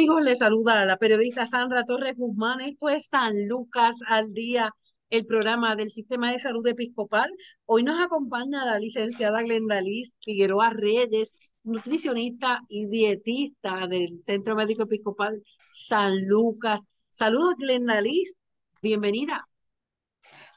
Amigos? 0.00 0.22
Les 0.22 0.38
saluda 0.38 0.86
la 0.86 0.96
periodista 0.96 1.44
Sandra 1.44 1.84
Torres 1.84 2.16
Guzmán. 2.16 2.62
Esto 2.62 2.88
es 2.88 3.08
San 3.08 3.34
Lucas 3.46 3.98
al 4.06 4.32
Día, 4.32 4.74
el 5.10 5.26
programa 5.26 5.76
del 5.76 5.90
Sistema 5.90 6.32
de 6.32 6.38
Salud 6.38 6.66
Episcopal. 6.66 7.30
Hoy 7.66 7.82
nos 7.82 8.00
acompaña 8.02 8.64
la 8.64 8.78
licenciada 8.78 9.42
Glenda 9.42 9.82
Liz 9.82 10.16
Figueroa 10.24 10.70
Reyes, 10.70 11.36
nutricionista 11.64 12.62
y 12.66 12.86
dietista 12.86 13.86
del 13.88 14.18
Centro 14.20 14.56
Médico 14.56 14.84
Episcopal 14.84 15.42
San 15.70 16.26
Lucas. 16.26 16.88
Saludos 17.10 17.56
Glenda 17.58 18.00
Liz, 18.00 18.40
bienvenida. 18.80 19.46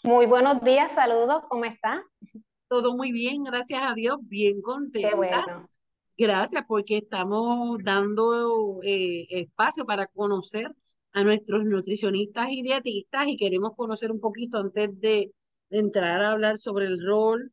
Muy 0.03 0.25
buenos 0.25 0.61
días, 0.61 0.93
saludos, 0.93 1.43
¿cómo 1.49 1.65
está? 1.65 2.01
Todo 2.69 2.95
muy 2.95 3.11
bien, 3.11 3.43
gracias 3.43 3.81
a 3.83 3.93
Dios, 3.93 4.19
bien 4.21 4.61
contenta. 4.61 5.09
Qué 5.09 5.15
bueno. 5.15 5.67
Gracias, 6.17 6.63
porque 6.67 6.97
estamos 6.97 7.77
dando 7.83 8.79
eh, 8.83 9.25
espacio 9.29 9.85
para 9.85 10.07
conocer 10.07 10.67
a 11.11 11.23
nuestros 11.23 11.63
nutricionistas 11.65 12.49
y 12.51 12.61
dietistas 12.61 13.27
y 13.27 13.37
queremos 13.37 13.71
conocer 13.75 14.11
un 14.11 14.19
poquito 14.19 14.57
antes 14.57 14.89
de, 14.99 15.31
entrar 15.69 16.21
a 16.21 16.31
hablar 16.31 16.59
sobre 16.59 16.85
el 16.85 17.03
rol 17.03 17.51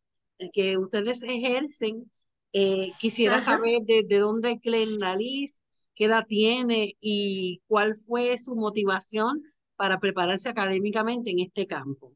que 0.53 0.77
ustedes 0.77 1.23
ejercen. 1.23 2.11
Eh, 2.53 2.93
quisiera 2.99 3.41
saber 3.41 3.83
de, 3.83 4.19
dónde 4.19 4.57
Glenda 4.57 5.17
Liz, 5.17 5.63
qué 5.95 6.07
edad 6.07 6.27
tiene 6.29 6.97
y 7.01 7.63
cuál 7.67 7.95
fue 7.97 8.37
su 8.37 8.57
motivación 8.57 9.43
para 9.77 9.99
prepararse 10.01 10.51
académicamente 10.51 11.31
en 11.31 11.39
este 11.39 11.67
campo. 11.67 12.15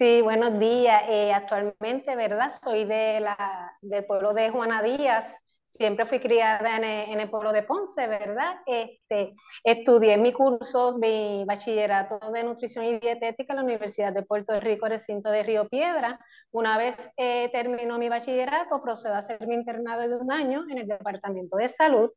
Sí, 0.00 0.22
buenos 0.22 0.58
días. 0.58 1.02
Eh, 1.10 1.30
actualmente, 1.30 2.16
¿verdad? 2.16 2.48
Soy 2.48 2.86
de 2.86 3.20
la, 3.20 3.76
del 3.82 4.06
pueblo 4.06 4.32
de 4.32 4.48
Juana 4.48 4.82
Díaz. 4.82 5.36
Siempre 5.66 6.06
fui 6.06 6.20
criada 6.20 6.78
en 6.78 7.20
el, 7.20 7.28
pueblo 7.28 7.52
de 7.52 7.62
Ponce, 7.64 8.06
¿verdad? 8.06 8.60
Este, 8.64 9.34
estudié 9.62 10.16
mi 10.16 10.32
curso, 10.32 10.96
mi 10.96 11.44
bachillerato 11.46 12.18
de 12.32 12.42
nutrición 12.44 12.86
y 12.86 12.98
dietética 12.98 13.52
en 13.52 13.58
la 13.58 13.62
Universidad 13.62 14.14
de 14.14 14.22
Puerto 14.22 14.58
Rico, 14.58 14.88
recinto 14.88 15.30
de 15.30 15.42
Río 15.42 15.68
Piedra. 15.68 16.18
Una 16.50 16.78
vez 16.78 16.96
eh, 17.18 17.50
terminó 17.52 17.98
mi 17.98 18.08
bachillerato, 18.08 18.80
procedo 18.80 19.12
a 19.12 19.18
hacer 19.18 19.46
mi 19.46 19.54
internado 19.54 20.08
de 20.08 20.16
un 20.16 20.32
año 20.32 20.64
en 20.70 20.78
el 20.78 20.88
Departamento 20.88 21.58
de 21.58 21.68
Salud 21.68 22.10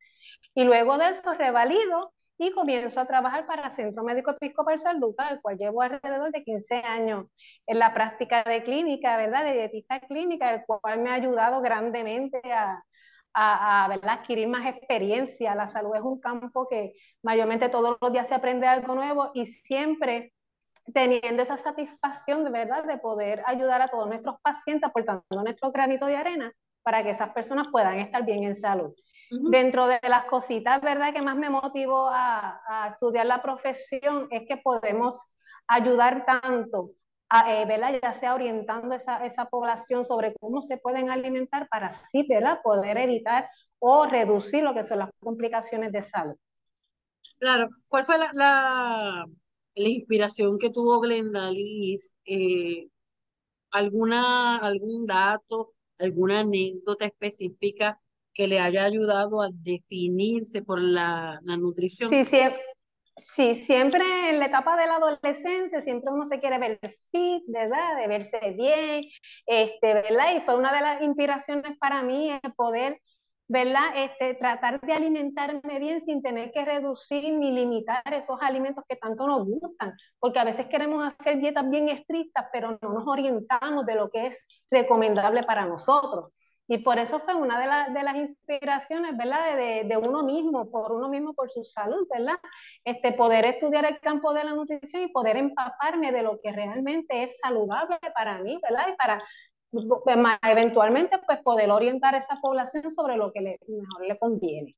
y 0.56 0.64
luego 0.64 0.98
de 0.98 1.10
eso 1.10 1.34
revalido 1.34 2.13
y 2.38 2.52
comienzo 2.52 3.00
a 3.00 3.06
trabajar 3.06 3.46
para 3.46 3.70
Centro 3.72 4.04
Médico 4.04 4.32
Episcopal 4.32 4.80
San 4.80 5.00
Lucas, 5.00 5.32
el 5.32 5.42
cual 5.42 5.58
llevo 5.58 5.82
alrededor 5.82 6.32
de 6.32 6.44
15 6.44 6.76
años 6.76 7.28
en 7.68 7.80
la 7.80 7.94
práctica 7.94 8.44
de 8.44 8.64
clínica, 8.64 9.18
¿verdad? 9.18 9.46
De 9.46 9.54
dietista 9.54 10.00
clínica, 10.02 10.54
el 10.54 10.64
cual 10.66 11.00
me 11.00 11.10
ha 11.12 11.14
ayudado 11.16 11.62
grandemente 11.62 12.42
a, 12.52 12.84
a, 13.34 13.88
¿verdad? 13.90 14.20
adquirir 14.20 14.48
más 14.48 14.66
experiencia. 14.66 15.56
La 15.56 15.68
salud 15.68 15.96
es 15.96 16.02
un 16.02 16.20
campo 16.20 16.68
que 16.68 16.94
mayormente 17.22 17.70
todos 17.70 17.98
los 18.02 18.12
días 18.12 18.28
se 18.28 18.36
aprende 18.36 18.68
algo 18.68 18.96
nuevo 18.96 19.32
y 19.34 19.46
siempre 19.46 20.34
teniendo 20.94 21.44
esa 21.44 21.58
satisfacción 21.58 22.44
de 22.44 22.50
verdad 22.50 22.84
de 22.84 22.98
poder 22.98 23.42
ayudar 23.46 23.82
a 23.82 23.88
todos 23.88 24.08
nuestros 24.08 24.36
pacientes 24.42 24.90
aportando 24.90 25.24
nuestro 25.30 25.72
granito 25.72 26.06
de 26.06 26.18
arena 26.18 26.52
para 26.84 27.04
que 27.04 27.12
esas 27.12 27.32
personas 27.32 27.68
puedan 27.72 28.00
estar 28.00 28.26
bien 28.26 28.44
en 28.44 28.56
salud. 28.56 28.94
Dentro 29.42 29.88
de 29.88 30.00
las 30.08 30.26
cositas, 30.26 30.82
¿verdad?, 30.82 31.14
que 31.14 31.22
más 31.22 31.36
me 31.36 31.50
motivó 31.50 32.08
a, 32.12 32.90
estudiar 32.92 33.26
la 33.26 33.42
profesión 33.42 34.28
es 34.30 34.48
que 34.48 34.58
podemos 34.58 35.20
ayudar 35.68 36.26
tanto, 36.26 36.92
a, 37.30 37.54
eh, 37.54 37.66
¿verdad?, 37.66 38.00
ya 38.02 38.14
sea 38.14 38.36
orientando 38.36 38.94
esa, 38.94 39.26
esa 39.26 39.46
población 39.46 40.06
sobre 40.06 40.36
cómo 40.36 40.62
se 40.62 40.78
pueden 40.78 41.10
alimentar 41.10 41.68
para 41.70 41.88
así, 41.88 42.26
¿verdad?, 42.30 42.60
poder 42.64 42.98
evitar 42.98 43.50
o 43.80 44.06
reducir 44.06 44.64
lo 44.64 44.74
que 44.74 44.84
son 44.84 45.00
las 45.00 45.10
complicaciones 45.20 45.92
de 45.92 46.02
salud. 46.02 46.36
Claro, 47.40 47.70
¿cuál 47.88 48.06
fue 48.06 48.18
la, 48.18 48.30
la, 48.34 49.90
inspiración 49.90 50.60
que 50.60 50.70
tuvo 50.70 51.00
Glenda 51.00 51.50
Liz? 51.50 52.16
Eh, 52.26 52.88
¿Alguna, 53.72 54.58
¿Algún 54.58 55.08
dato, 55.08 55.74
alguna 55.98 56.42
anécdota 56.42 57.06
específica 57.06 58.00
que 58.34 58.48
le 58.48 58.60
haya 58.60 58.84
ayudado 58.84 59.42
a 59.42 59.50
definirse 59.52 60.62
por 60.62 60.82
la, 60.82 61.40
nutrición. 61.44 62.10
Sí, 62.10 62.26
sí, 62.26 62.40
sí, 63.16 63.56
siempre 63.56 64.04
en 64.30 64.40
la 64.40 64.46
etapa 64.48 64.76
de 64.76 64.88
la 64.88 64.96
adolescencia, 64.96 65.82
siempre 65.82 66.12
uno 66.12 66.26
se 66.26 66.40
quiere 66.40 66.58
ver 66.58 66.80
fit, 67.12 67.44
¿verdad? 67.48 67.98
De 67.98 68.08
verse 68.08 68.40
bien, 68.58 69.04
este, 69.46 69.94
¿verdad? 69.94 70.36
Y 70.36 70.42
fue 70.42 70.58
una 70.58 70.74
de 70.74 70.82
las 70.82 71.02
inspiraciones 71.02 71.78
para 71.78 72.02
mí 72.02 72.32
el 72.32 72.54
poder, 72.54 73.00
¿verdad? 73.48 73.94
Este, 73.96 74.34
tratar 74.34 74.82
de 74.82 74.94
alimentarme 74.94 75.78
bien 75.80 76.02
sin 76.02 76.24
tener 76.24 76.52
que 76.52 76.66
reducir 76.66 77.32
ni 77.34 77.52
limitar 77.52 78.02
esos 78.14 78.40
alimentos 78.42 78.84
que 78.88 78.96
tanto 78.96 79.28
nos 79.28 79.46
gustan, 79.46 79.94
porque 80.18 80.40
a 80.40 80.44
veces 80.44 80.66
queremos 80.68 81.06
hacer 81.06 81.40
dietas 81.40 81.70
bien 81.70 81.90
estrictas, 81.90 82.48
pero 82.52 82.80
no 82.82 82.90
nos 82.90 83.08
orientamos 83.08 83.86
de 83.86 83.96
lo 83.96 84.10
que 84.10 84.28
es 84.28 84.48
recomendable 84.72 85.44
para 85.44 85.66
nosotros. 85.66 86.32
Y 86.68 86.78
por 86.78 86.98
eso 86.98 87.20
fue 87.20 87.36
una 87.36 87.60
de, 87.60 87.94
de 87.94 88.04
las 88.04 88.16
inspiraciones, 88.16 89.18
¿verdad? 89.18 89.58
De, 89.58 89.84
de, 89.84 89.98
uno 89.98 90.24
mismo, 90.24 90.70
por 90.72 90.94
uno 90.94 91.10
mismo, 91.10 91.34
por 91.34 91.50
su 91.50 91.64
salud, 91.64 92.08
¿verdad? 92.10 92.36
Este, 92.86 93.12
poder 93.12 93.44
estudiar 93.46 93.86
el 93.86 94.00
campo 94.00 94.34
de 94.34 94.46
la 94.46 94.54
nutrición 94.54 95.04
y 95.04 95.08
poder 95.10 95.36
empaparme 95.36 96.12
de 96.14 96.24
lo 96.24 96.40
que 96.40 96.54
realmente 96.54 97.24
es 97.24 97.40
saludable 97.40 97.98
para 98.16 98.40
mí, 98.40 98.60
¿verdad? 98.64 98.88
Y 98.94 98.96
para 98.96 99.22
pues, 99.74 99.86
eventualmente 100.44 101.18
pues 101.26 101.42
poder 101.42 101.72
orientar 101.72 102.16
a 102.16 102.20
esa 102.20 102.40
población 102.40 102.92
sobre 102.92 103.18
lo 103.18 103.34
que 103.34 103.42
le, 103.42 103.60
mejor 103.68 104.08
le 104.08 104.18
conviene. 104.18 104.76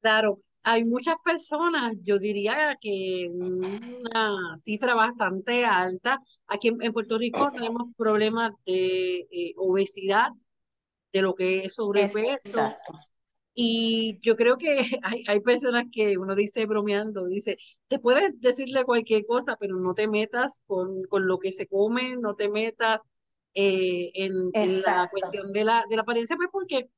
Claro, 0.00 0.40
hay 0.62 0.84
muchas 0.84 1.16
personas, 1.24 1.94
yo 2.02 2.18
diría 2.18 2.76
que 2.80 3.30
una 3.30 4.56
cifra 4.56 4.94
bastante 4.94 5.64
alta. 5.64 6.20
Aquí 6.48 6.68
en, 6.68 6.92
Puerto 6.92 7.18
Rico 7.18 7.50
tenemos 7.52 7.94
problemas 7.96 8.52
de 8.64 9.26
eh, 9.30 9.52
obesidad, 9.56 10.30
de 11.16 11.22
lo 11.22 11.34
que 11.34 11.64
es 11.64 11.74
sobrepeso. 11.74 12.68
y 13.54 14.18
yo 14.22 14.36
creo 14.36 14.58
que 14.58 14.76
hay, 15.02 15.24
hay 15.26 15.40
personas 15.40 15.86
que 15.90 16.18
uno 16.18 16.34
dice 16.34 16.66
bromeando, 16.66 17.26
dice, 17.26 17.56
te 17.88 17.98
puedes 17.98 18.38
decirle 18.40 18.84
cualquier 18.84 19.24
cosa, 19.26 19.56
pero 19.58 19.76
no 19.76 19.94
te 19.94 20.08
metas 20.08 20.62
con, 20.66 21.04
con 21.04 21.26
lo 21.26 21.38
que 21.38 21.52
se 21.52 21.66
come, 21.66 22.16
no 22.18 22.34
te 22.34 22.48
metas 22.50 23.02
eh, 23.54 24.10
en, 24.14 24.50
la 24.82 25.08
cuestión 25.10 25.52
de 25.52 25.64
la, 25.64 25.84
de 25.88 25.96
la 25.96 26.02
apariencia, 26.02 26.36
pues 26.36 26.50
porque 26.52 26.90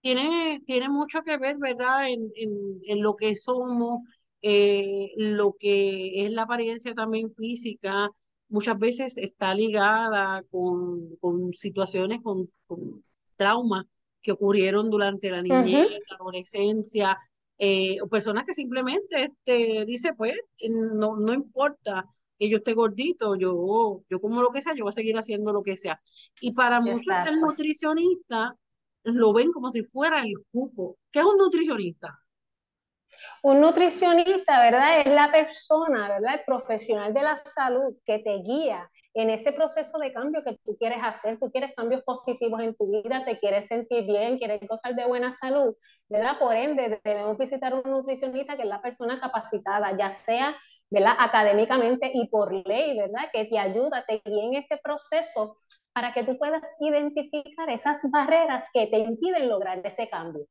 tiene, 0.00 0.62
tiene 0.64 0.88
mucho 0.88 1.22
que 1.22 1.36
ver, 1.36 1.58
¿verdad?, 1.58 2.08
en, 2.08 2.32
en, 2.34 3.02
lo 3.02 3.16
que 3.16 3.34
somos, 3.34 4.00
eh, 4.40 5.10
lo 5.16 5.56
que 5.58 6.24
es 6.24 6.32
la 6.32 6.42
apariencia 6.42 6.94
también 6.94 7.34
física, 7.34 8.08
muchas 8.48 8.78
veces 8.78 9.18
está 9.18 9.54
ligada 9.54 10.42
con, 10.50 11.16
con 11.16 11.52
situaciones, 11.52 12.20
con, 12.22 12.50
con 12.66 13.04
traumas 13.36 13.84
que 14.22 14.32
ocurrieron 14.32 14.90
durante 14.90 15.30
la 15.30 15.42
niñez, 15.42 15.88
la 16.10 16.16
adolescencia, 16.16 17.18
eh, 17.58 17.98
o 18.02 18.08
personas 18.08 18.44
que 18.44 18.52
simplemente 18.52 19.24
este, 19.24 19.84
dice, 19.86 20.12
pues, 20.14 20.34
no, 20.68 21.16
no 21.16 21.32
importa 21.32 22.04
que 22.38 22.50
yo 22.50 22.58
esté 22.58 22.74
gordito, 22.74 23.36
yo, 23.36 24.02
yo 24.10 24.20
como 24.20 24.42
lo 24.42 24.50
que 24.50 24.60
sea, 24.60 24.74
yo 24.74 24.84
voy 24.84 24.90
a 24.90 24.92
seguir 24.92 25.16
haciendo 25.16 25.52
lo 25.52 25.62
que 25.62 25.76
sea. 25.76 26.00
Y 26.40 26.52
para 26.52 26.80
muchos 26.80 27.16
el 27.26 27.40
nutricionista 27.40 28.54
lo 29.04 29.32
ven 29.32 29.52
como 29.52 29.70
si 29.70 29.82
fuera 29.82 30.22
el 30.22 30.34
cupo. 30.50 30.98
¿Qué 31.10 31.20
es 31.20 31.24
un 31.24 31.38
nutricionista? 31.38 32.18
Un 33.42 33.60
nutricionista, 33.60 34.60
¿verdad? 34.60 35.00
Es 35.00 35.06
la 35.06 35.30
persona, 35.30 36.08
¿verdad? 36.08 36.34
El 36.34 36.44
profesional 36.44 37.14
de 37.14 37.22
la 37.22 37.36
salud 37.36 37.96
que 38.04 38.18
te 38.18 38.38
guía 38.42 38.90
en 39.16 39.30
ese 39.30 39.52
proceso 39.52 39.98
de 39.98 40.12
cambio 40.12 40.42
que 40.44 40.56
tú 40.64 40.76
quieres 40.78 40.98
hacer, 41.02 41.38
tú 41.38 41.50
quieres 41.50 41.74
cambios 41.74 42.02
positivos 42.02 42.60
en 42.60 42.74
tu 42.76 42.86
vida, 42.90 43.24
te 43.24 43.38
quieres 43.38 43.66
sentir 43.66 44.04
bien, 44.06 44.38
quieres 44.38 44.60
gozar 44.68 44.94
de 44.94 45.06
buena 45.06 45.32
salud, 45.32 45.74
¿verdad? 46.08 46.38
Por 46.38 46.54
ende, 46.54 47.00
debemos 47.02 47.38
visitar 47.38 47.74
un 47.74 47.90
nutricionista 47.90 48.56
que 48.56 48.62
es 48.62 48.68
la 48.68 48.82
persona 48.82 49.18
capacitada, 49.18 49.96
ya 49.96 50.10
sea 50.10 50.56
¿verdad? 50.90 51.14
Académicamente 51.18 52.10
y 52.14 52.28
por 52.28 52.52
ley, 52.52 52.96
¿verdad? 52.96 53.28
Que 53.32 53.46
te 53.46 53.58
ayuda, 53.58 54.04
te 54.06 54.22
guía 54.24 54.44
en 54.44 54.54
ese 54.54 54.76
proceso 54.76 55.56
para 55.92 56.12
que 56.12 56.24
tú 56.24 56.38
puedas 56.38 56.62
identificar 56.80 57.70
esas 57.70 58.00
barreras 58.10 58.66
que 58.72 58.86
te 58.86 58.98
impiden 58.98 59.48
lograr 59.48 59.80
ese 59.84 60.08
cambio. 60.08 60.46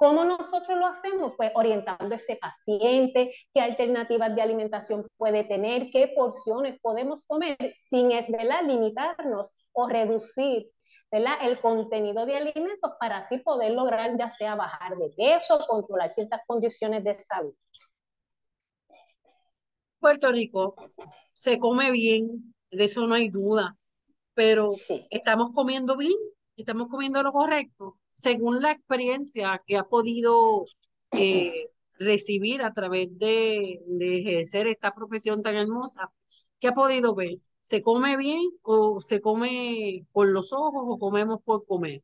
¿Cómo 0.00 0.24
nosotros 0.24 0.78
lo 0.78 0.86
hacemos? 0.86 1.34
Pues 1.36 1.52
orientando 1.54 2.14
a 2.14 2.16
ese 2.16 2.36
paciente, 2.36 3.34
qué 3.52 3.60
alternativas 3.60 4.34
de 4.34 4.40
alimentación 4.40 5.06
puede 5.18 5.44
tener, 5.44 5.90
qué 5.90 6.08
porciones 6.16 6.80
podemos 6.80 7.26
comer 7.26 7.74
sin 7.76 8.08
¿verdad? 8.08 8.64
limitarnos 8.64 9.52
o 9.72 9.88
reducir 9.90 10.70
¿verdad? 11.12 11.34
el 11.42 11.60
contenido 11.60 12.24
de 12.24 12.34
alimentos 12.34 12.92
para 12.98 13.18
así 13.18 13.36
poder 13.40 13.72
lograr 13.72 14.16
ya 14.18 14.30
sea 14.30 14.54
bajar 14.54 14.96
de 14.96 15.10
peso, 15.14 15.58
controlar 15.68 16.10
ciertas 16.10 16.40
condiciones 16.46 17.04
de 17.04 17.18
salud. 17.18 17.54
Puerto 19.98 20.32
Rico 20.32 20.76
se 21.34 21.58
come 21.58 21.90
bien, 21.90 22.54
de 22.70 22.84
eso 22.84 23.06
no 23.06 23.16
hay 23.16 23.28
duda, 23.28 23.76
pero 24.32 24.68
estamos 25.10 25.50
comiendo 25.52 25.94
bien, 25.98 26.16
estamos 26.60 26.88
comiendo 26.88 27.22
lo 27.22 27.32
correcto, 27.32 27.98
según 28.10 28.62
la 28.62 28.72
experiencia 28.72 29.62
que 29.66 29.76
ha 29.76 29.84
podido 29.84 30.64
eh, 31.12 31.70
recibir 31.98 32.62
a 32.62 32.72
través 32.72 33.18
de, 33.18 33.80
de 33.86 34.18
ejercer 34.18 34.66
esta 34.66 34.94
profesión 34.94 35.42
tan 35.42 35.56
hermosa, 35.56 36.10
¿qué 36.58 36.68
ha 36.68 36.72
podido 36.72 37.14
ver? 37.14 37.38
¿Se 37.62 37.82
come 37.82 38.16
bien 38.16 38.40
o 38.62 39.00
se 39.00 39.20
come 39.20 40.06
por 40.12 40.28
los 40.28 40.52
ojos 40.52 40.84
o 40.86 40.98
comemos 40.98 41.40
por 41.44 41.66
comer? 41.66 42.02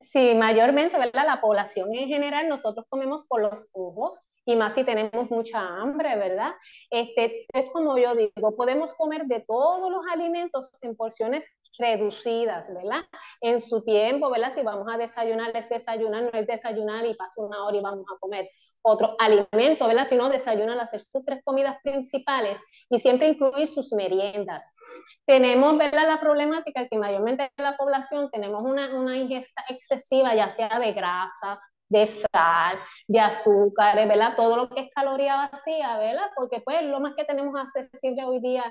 Sí, 0.00 0.34
mayormente, 0.34 0.98
¿verdad? 0.98 1.24
La 1.26 1.40
población 1.40 1.94
en 1.94 2.08
general, 2.08 2.48
nosotros 2.48 2.84
comemos 2.90 3.24
por 3.24 3.40
los 3.40 3.68
ojos 3.72 4.20
y 4.44 4.54
más 4.56 4.74
si 4.74 4.84
tenemos 4.84 5.30
mucha 5.30 5.60
hambre, 5.60 6.16
¿verdad? 6.16 6.52
Este, 6.90 7.46
es 7.52 7.70
como 7.72 7.96
yo 7.96 8.14
digo, 8.14 8.54
podemos 8.54 8.92
comer 8.94 9.24
de 9.24 9.40
todos 9.40 9.90
los 9.90 10.02
alimentos 10.12 10.72
en 10.82 10.94
porciones 10.94 11.46
reducidas, 11.78 12.72
¿verdad? 12.72 13.02
En 13.40 13.60
su 13.60 13.82
tiempo, 13.82 14.30
¿verdad? 14.30 14.52
Si 14.52 14.62
vamos 14.62 14.86
a 14.92 14.96
desayunar, 14.96 15.56
es 15.56 15.68
desayunar, 15.68 16.22
no 16.22 16.30
es 16.38 16.46
desayunar 16.46 17.04
y 17.06 17.14
pasa 17.14 17.42
una 17.42 17.64
hora 17.64 17.76
y 17.76 17.80
vamos 17.80 18.04
a 18.14 18.18
comer 18.18 18.48
otro 18.82 19.16
alimento, 19.18 19.86
¿verdad? 19.86 20.06
Si 20.06 20.16
no, 20.16 20.28
desayunar, 20.28 20.78
hacer 20.78 21.00
sus 21.00 21.24
tres 21.24 21.42
comidas 21.44 21.78
principales 21.82 22.60
y 22.90 22.98
siempre 22.98 23.28
incluir 23.28 23.66
sus 23.66 23.92
meriendas. 23.92 24.68
Tenemos, 25.26 25.78
¿verdad? 25.78 26.06
La 26.06 26.20
problemática 26.20 26.86
que 26.88 26.98
mayormente 26.98 27.50
en 27.56 27.64
la 27.64 27.76
población 27.76 28.30
tenemos 28.30 28.62
una, 28.62 28.94
una 28.94 29.16
ingesta 29.16 29.64
excesiva, 29.68 30.34
ya 30.34 30.48
sea 30.48 30.78
de 30.78 30.92
grasas, 30.92 31.62
de 31.88 32.06
sal, 32.06 32.78
de 33.06 33.20
azúcares, 33.20 34.08
¿verdad? 34.08 34.34
Todo 34.36 34.56
lo 34.56 34.68
que 34.68 34.80
es 34.82 34.90
caloría 34.94 35.36
vacía, 35.36 35.96
¿verdad? 35.98 36.30
Porque 36.34 36.60
pues 36.60 36.82
lo 36.82 37.00
más 37.00 37.14
que 37.14 37.24
tenemos 37.24 37.54
accesible 37.58 38.24
hoy 38.24 38.40
día, 38.40 38.64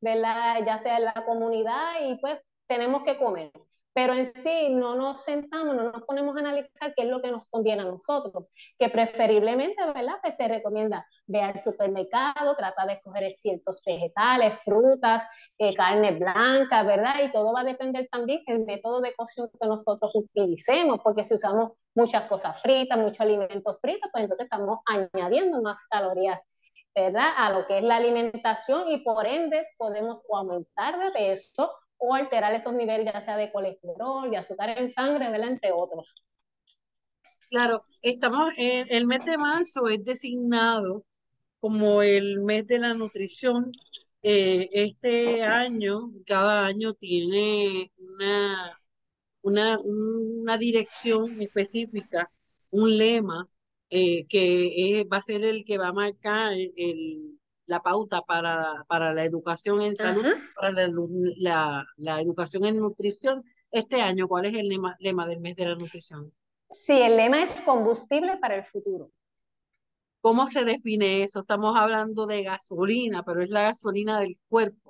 ¿verdad? 0.00 0.64
Ya 0.66 0.78
sea 0.78 0.98
en 0.98 1.04
la 1.04 1.24
comunidad 1.24 2.00
y 2.04 2.16
pues 2.16 2.40
tenemos 2.66 3.02
que 3.02 3.16
comer 3.16 3.52
pero 3.96 4.12
en 4.12 4.26
sí 4.26 4.68
no 4.68 4.94
nos 4.94 5.24
sentamos, 5.24 5.74
no 5.74 5.90
nos 5.90 6.02
ponemos 6.02 6.36
a 6.36 6.40
analizar 6.40 6.92
qué 6.94 7.04
es 7.04 7.08
lo 7.08 7.22
que 7.22 7.30
nos 7.30 7.48
conviene 7.48 7.80
a 7.80 7.86
nosotros, 7.86 8.44
que 8.78 8.90
preferiblemente, 8.90 9.82
¿verdad? 9.86 10.16
Pues 10.20 10.36
se 10.36 10.46
recomienda 10.46 11.06
ver 11.26 11.44
al 11.44 11.58
supermercado, 11.58 12.54
trata 12.56 12.84
de 12.84 12.92
escoger 12.92 13.34
ciertos 13.36 13.82
vegetales, 13.86 14.58
frutas, 14.58 15.24
eh, 15.56 15.74
carne 15.74 16.12
blanca, 16.12 16.82
¿verdad? 16.82 17.22
Y 17.24 17.32
todo 17.32 17.54
va 17.54 17.60
a 17.62 17.64
depender 17.64 18.06
también 18.12 18.42
del 18.46 18.66
método 18.66 19.00
de 19.00 19.14
cocción 19.14 19.48
que 19.58 19.66
nosotros 19.66 20.14
utilicemos, 20.14 21.00
porque 21.02 21.24
si 21.24 21.32
usamos 21.32 21.72
muchas 21.94 22.24
cosas 22.24 22.60
fritas, 22.60 22.98
muchos 22.98 23.22
alimentos 23.22 23.78
fritos, 23.80 24.10
pues 24.12 24.24
entonces 24.24 24.44
estamos 24.44 24.80
añadiendo 24.84 25.62
más 25.62 25.78
calorías 25.88 26.38
¿verdad? 26.96 27.32
A 27.36 27.52
lo 27.52 27.66
que 27.66 27.78
es 27.78 27.84
la 27.84 27.96
alimentación 27.96 28.90
y 28.90 28.98
por 28.98 29.26
ende 29.26 29.66
podemos 29.76 30.22
aumentar 30.32 30.98
de 30.98 31.10
peso 31.10 31.70
o 31.98 32.14
alterar 32.14 32.54
esos 32.54 32.72
niveles 32.72 33.12
ya 33.12 33.20
sea 33.20 33.36
de 33.36 33.52
colesterol, 33.52 34.30
de 34.30 34.38
azúcar 34.38 34.78
en 34.78 34.90
sangre, 34.90 35.30
¿verdad? 35.30 35.50
Entre 35.50 35.72
otros. 35.72 36.14
Claro, 37.50 37.84
estamos, 38.00 38.52
en, 38.56 38.86
el 38.90 39.06
mes 39.06 39.24
de 39.26 39.36
marzo 39.36 39.88
es 39.88 40.02
designado 40.04 41.04
como 41.60 42.00
el 42.02 42.40
mes 42.40 42.66
de 42.66 42.78
la 42.78 42.94
nutrición. 42.94 43.70
Eh, 44.22 44.68
este 44.72 45.42
año, 45.42 46.10
cada 46.26 46.64
año 46.64 46.94
tiene 46.94 47.92
una, 47.98 48.80
una, 49.42 49.78
una 49.78 50.56
dirección 50.56 51.40
específica, 51.40 52.30
un 52.70 52.96
lema 52.96 53.48
eh, 53.90 54.26
que 54.28 55.06
va 55.10 55.18
a 55.18 55.20
ser 55.20 55.44
el 55.44 55.64
que 55.64 55.78
va 55.78 55.88
a 55.88 55.92
marcar 55.92 56.52
el, 56.52 57.38
la 57.66 57.80
pauta 57.80 58.22
para, 58.22 58.84
para 58.88 59.12
la 59.12 59.24
educación 59.24 59.80
en 59.82 59.94
salud, 59.94 60.24
para 60.54 60.88
la, 61.36 61.84
la, 61.96 62.20
educación 62.20 62.64
en 62.64 62.78
nutrición. 62.78 63.44
Este 63.70 64.00
año, 64.00 64.28
¿cuál 64.28 64.46
es 64.46 64.54
el 64.54 64.68
lema, 64.68 64.96
lema 65.00 65.26
del 65.26 65.40
mes 65.40 65.56
de 65.56 65.66
la 65.66 65.74
nutrición? 65.74 66.32
Sí, 66.70 67.00
el 67.00 67.16
lema 67.16 67.42
es 67.42 67.60
combustible 67.60 68.36
para 68.38 68.56
el 68.56 68.64
futuro. 68.64 69.10
¿Cómo 70.20 70.46
se 70.46 70.64
define 70.64 71.22
eso? 71.22 71.40
Estamos 71.40 71.76
hablando 71.76 72.26
de 72.26 72.42
gasolina, 72.42 73.22
pero 73.24 73.42
es 73.42 73.50
la 73.50 73.62
gasolina 73.62 74.20
del 74.20 74.36
cuerpo 74.48 74.85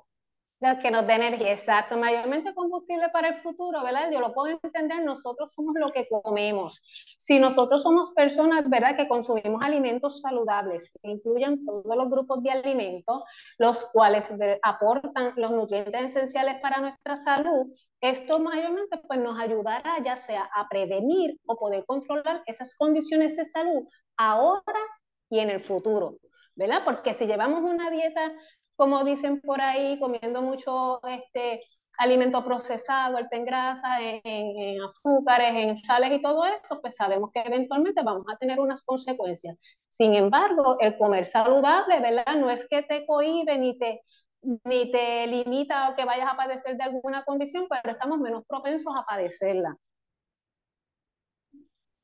que 0.80 0.90
nos 0.90 1.06
dé 1.06 1.14
energía, 1.14 1.50
exacto, 1.50 1.98
mayormente 1.98 2.54
combustible 2.54 3.10
para 3.10 3.28
el 3.28 3.36
futuro, 3.42 3.82
¿verdad? 3.82 4.10
Yo 4.10 4.20
lo 4.20 4.32
puedo 4.32 4.58
entender, 4.62 5.04
nosotros 5.04 5.52
somos 5.52 5.74
lo 5.78 5.92
que 5.92 6.08
comemos. 6.08 6.80
Si 7.18 7.38
nosotros 7.38 7.82
somos 7.82 8.12
personas, 8.12 8.68
¿verdad?, 8.68 8.96
que 8.96 9.06
consumimos 9.06 9.62
alimentos 9.62 10.20
saludables, 10.20 10.90
que 11.02 11.10
incluyan 11.10 11.62
todos 11.64 11.96
los 11.96 12.08
grupos 12.08 12.42
de 12.42 12.50
alimentos, 12.50 13.22
los 13.58 13.84
cuales 13.86 14.24
aportan 14.62 15.34
los 15.36 15.50
nutrientes 15.50 16.04
esenciales 16.16 16.56
para 16.62 16.80
nuestra 16.80 17.18
salud, 17.18 17.66
esto 18.00 18.38
mayormente 18.38 18.98
pues 19.06 19.20
nos 19.20 19.38
ayudará 19.38 19.98
ya 20.02 20.16
sea 20.16 20.48
a 20.54 20.68
prevenir 20.68 21.38
o 21.46 21.56
poder 21.56 21.84
controlar 21.84 22.42
esas 22.46 22.76
condiciones 22.76 23.36
de 23.36 23.44
salud 23.44 23.86
ahora 24.16 24.80
y 25.28 25.40
en 25.40 25.50
el 25.50 25.60
futuro, 25.60 26.16
¿verdad? 26.54 26.82
Porque 26.84 27.12
si 27.12 27.26
llevamos 27.26 27.62
una 27.62 27.90
dieta 27.90 28.32
como 28.76 29.04
dicen 29.04 29.40
por 29.40 29.60
ahí, 29.60 29.98
comiendo 29.98 30.42
mucho 30.42 31.00
este 31.06 31.62
alimento 31.98 32.44
procesado, 32.44 33.16
alta 33.16 33.36
en 33.36 33.44
grasa, 33.44 33.98
en, 34.00 34.82
azúcares, 34.82 35.54
en 35.54 35.78
sales 35.78 36.12
y 36.12 36.20
todo 36.20 36.44
eso, 36.44 36.80
pues 36.80 36.94
sabemos 36.96 37.30
que 37.32 37.40
eventualmente 37.40 38.02
vamos 38.02 38.26
a 38.30 38.36
tener 38.36 38.60
unas 38.60 38.84
consecuencias. 38.84 39.58
Sin 39.88 40.14
embargo, 40.14 40.76
el 40.80 40.98
comer 40.98 41.26
saludable, 41.26 42.00
¿verdad? 42.00 42.36
No 42.36 42.50
es 42.50 42.68
que 42.68 42.82
te 42.82 43.06
cohibe 43.06 43.58
ni 43.58 43.78
te, 43.78 44.02
ni 44.42 44.90
te 44.92 45.26
limita 45.26 45.90
o 45.90 45.96
que 45.96 46.04
vayas 46.04 46.28
a 46.30 46.36
padecer 46.36 46.76
de 46.76 46.84
alguna 46.84 47.24
condición, 47.24 47.66
pero 47.68 47.90
estamos 47.90 48.18
menos 48.18 48.44
propensos 48.46 48.94
a 48.94 49.04
padecerla. 49.04 49.76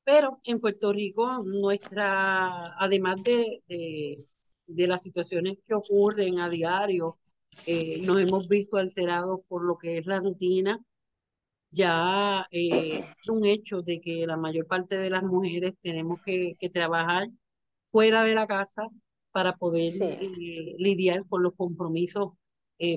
Pero 0.05 0.41
en 0.45 0.61
Puerto 0.61 0.93
Rico, 0.93 1.39
nuestra, 1.45 2.75
además 2.79 3.23
de 3.23 3.63
de 3.69 4.27
las 4.77 5.03
situaciones 5.03 5.59
que 5.67 5.75
ocurren 5.75 6.39
a 6.41 6.49
diario, 6.49 7.19
eh, 7.67 8.03
nos 8.03 8.21
hemos 8.21 8.49
visto 8.49 8.77
alterados 8.77 9.41
por 9.49 9.65
lo 9.65 9.79
que 9.79 9.99
es 9.99 10.07
la 10.07 10.21
rutina. 10.21 10.81
Ya 11.71 12.47
eh, 12.51 13.01
es 13.01 13.29
un 13.29 13.47
hecho 13.47 13.83
de 13.83 14.01
que 14.01 14.27
la 14.27 14.37
mayor 14.37 14.67
parte 14.67 14.99
de 14.99 15.11
las 15.11 15.23
mujeres 15.23 15.75
tenemos 15.83 16.21
que, 16.25 16.57
trabajar 16.73 17.29
fuera 17.87 18.25
de 18.25 18.35
la 18.35 18.47
casa 18.47 18.89
para 19.33 19.57
poder 19.57 19.93
eh, 20.03 20.75
lidiar 20.79 21.27
con 21.29 21.43
los 21.43 21.55
compromisos 21.55 22.33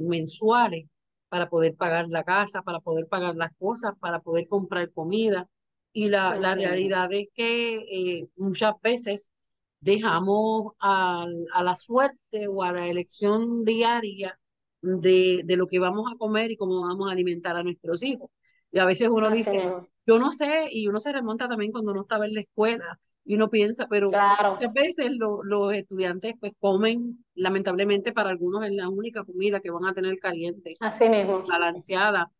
mensuales, 0.01 0.87
para 1.29 1.47
poder 1.47 1.75
pagar 1.75 2.07
la 2.09 2.23
casa, 2.23 2.63
para 2.63 2.79
poder 2.79 3.07
pagar 3.07 3.35
las 3.35 3.51
cosas, 3.59 3.93
para 3.99 4.19
poder 4.21 4.47
comprar 4.47 4.91
comida. 4.91 5.47
Y 5.93 6.09
la, 6.09 6.35
la 6.37 6.55
realidad 6.55 7.13
es 7.13 7.29
que 7.35 8.27
muchas 8.35 8.73
veces 8.81 9.31
dejamos 9.79 10.73
a, 10.79 11.25
la 11.61 11.75
suerte 11.75 12.47
o 12.47 12.63
a 12.63 12.71
la 12.71 12.87
elección 12.87 13.63
diaria 13.63 14.39
de, 14.81 15.43
lo 15.47 15.67
que 15.67 15.79
vamos 15.79 16.11
a 16.11 16.17
comer 16.17 16.51
y 16.51 16.57
cómo 16.57 16.81
vamos 16.81 17.09
a 17.09 17.11
alimentar 17.11 17.55
a 17.55 17.63
nuestros 17.63 18.03
hijos. 18.03 18.29
Y 18.71 18.79
a 18.79 18.85
veces 18.85 19.09
uno 19.09 19.29
dice, 19.29 19.71
yo 20.05 20.19
no 20.19 20.31
sé, 20.31 20.65
y 20.71 20.87
uno 20.87 20.99
se 20.99 21.13
remonta 21.13 21.47
también 21.47 21.71
cuando 21.71 21.91
uno 21.91 22.01
estaba 22.01 22.25
en 22.25 22.33
la 22.33 22.41
escuela 22.41 22.99
y 23.23 23.35
uno 23.35 23.49
piensa, 23.49 23.87
pero 23.87 24.07
muchas 24.07 24.73
veces 24.73 25.09
los 25.17 25.73
estudiantes 25.73 26.33
pues 26.39 26.53
comen, 26.59 27.25
lamentablemente 27.33 28.13
para 28.13 28.29
algunos 28.29 28.65
es 28.65 28.71
la 28.71 28.87
única 28.89 29.23
comida 29.23 29.59
que 29.59 29.71
van 29.71 29.85
a 29.85 29.93
tener 29.93 30.19
caliente, 30.19 30.75
Así 30.79 31.09
mismo. 31.09 31.43
balanceada 31.47 32.31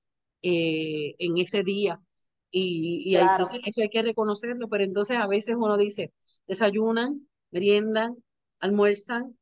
eh, 0.41 1.15
en 1.17 1.37
ese 1.37 1.63
día. 1.63 1.99
Y, 2.51 3.03
y 3.05 3.15
entonces 3.17 3.59
eso 3.65 3.81
hay 3.81 3.89
que 3.89 4.03
reconocerlo, 4.03 4.69
pero 4.69 4.83
entonces 4.83 5.17
a 5.17 5.27
veces 5.27 5.55
uno 5.57 5.75
dice, 5.75 6.13
desayunan, 6.47 7.27
meriendan, 7.51 8.15
almuerzan, 8.59 9.37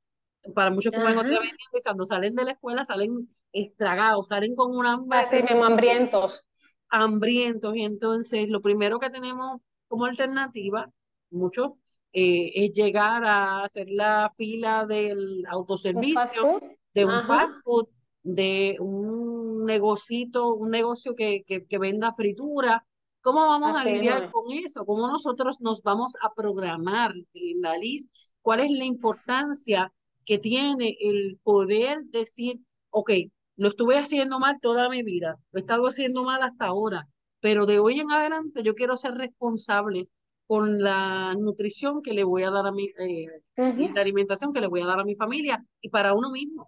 para 0.54 0.72
muchos 0.72 0.94
comen 0.94 1.18
otra 1.18 1.40
vez 1.40 1.52
y 1.52 1.82
cuando 1.84 2.06
salen 2.06 2.36
de 2.36 2.46
la 2.46 2.52
escuela 2.52 2.84
salen 2.84 3.30
estragados, 3.52 4.28
salen 4.28 4.56
con 4.56 4.76
un 4.76 4.86
hambre. 4.86 5.20
Así 5.20 5.42
mismo, 5.42 5.64
hambrientos. 5.64 6.44
Hambrientos, 6.90 7.76
y 7.76 7.84
entonces 7.84 8.50
lo 8.50 8.62
primero 8.62 9.00
que 9.00 9.10
tenemos 9.10 9.62
como 9.88 10.06
alternativa, 10.06 10.92
muchos 11.30 11.72
eh, 12.12 12.52
es 12.54 12.72
llegar 12.74 13.24
a 13.26 13.64
hacer 13.64 13.88
la 13.90 14.32
fila 14.38 14.86
del 14.86 15.44
autoservicio, 15.50 16.62
de 16.94 17.06
un 17.06 17.26
fast 17.26 17.64
food, 17.64 17.88
de 18.22 18.78
un 18.80 19.66
negocito, 19.66 20.54
un 20.54 20.70
negocio 20.70 21.16
que, 21.16 21.44
que, 21.46 21.78
venda 21.80 22.14
fritura. 22.14 22.86
¿Cómo 23.24 23.48
vamos 23.48 23.78
a 23.78 23.86
lidiar 23.86 24.32
con 24.32 24.52
eso? 24.52 24.86
¿Cómo 24.86 25.08
nosotros 25.08 25.62
nos 25.62 25.82
vamos 25.82 26.14
a 26.22 26.34
programar, 26.34 27.14
Liz? 27.34 28.10
¿Cuál 28.42 28.60
es 28.60 28.70
la 28.70 28.84
importancia 28.84 29.94
que 30.26 30.40
tiene 30.40 30.98
el 31.00 31.40
poder 31.42 32.04
decir, 32.04 32.60
ok, 32.90 33.12
lo 33.56 33.70
estuve 33.70 33.98
haciendo 33.98 34.40
mal 34.40 34.60
toda 34.62 34.90
mi 34.90 35.04
vida, 35.04 35.40
lo 35.54 35.60
he 35.60 35.62
estado 35.62 35.88
haciendo 35.88 36.26
mal 36.26 36.44
hasta 36.44 36.66
ahora, 36.66 37.08
pero 37.40 37.66
de 37.66 37.80
hoy 37.80 38.02
en 38.02 38.12
adelante 38.12 38.62
yo 38.62 38.76
quiero 38.76 38.98
ser 38.98 39.14
responsable 39.14 40.10
con 40.46 40.84
la 40.84 41.34
nutrición 41.36 42.02
que 42.02 42.14
le 42.14 42.26
voy 42.26 42.44
a 42.44 42.52
dar 42.52 42.68
a 42.68 42.74
mi, 42.74 42.90
eh, 43.00 43.28
la 43.56 44.02
alimentación 44.02 44.52
que 44.52 44.60
le 44.60 44.68
voy 44.68 44.82
a 44.82 44.86
dar 44.86 45.00
a 45.00 45.06
mi 45.06 45.16
familia 45.16 45.66
y 45.80 45.88
para 45.90 46.14
uno 46.14 46.30
mismo. 46.30 46.68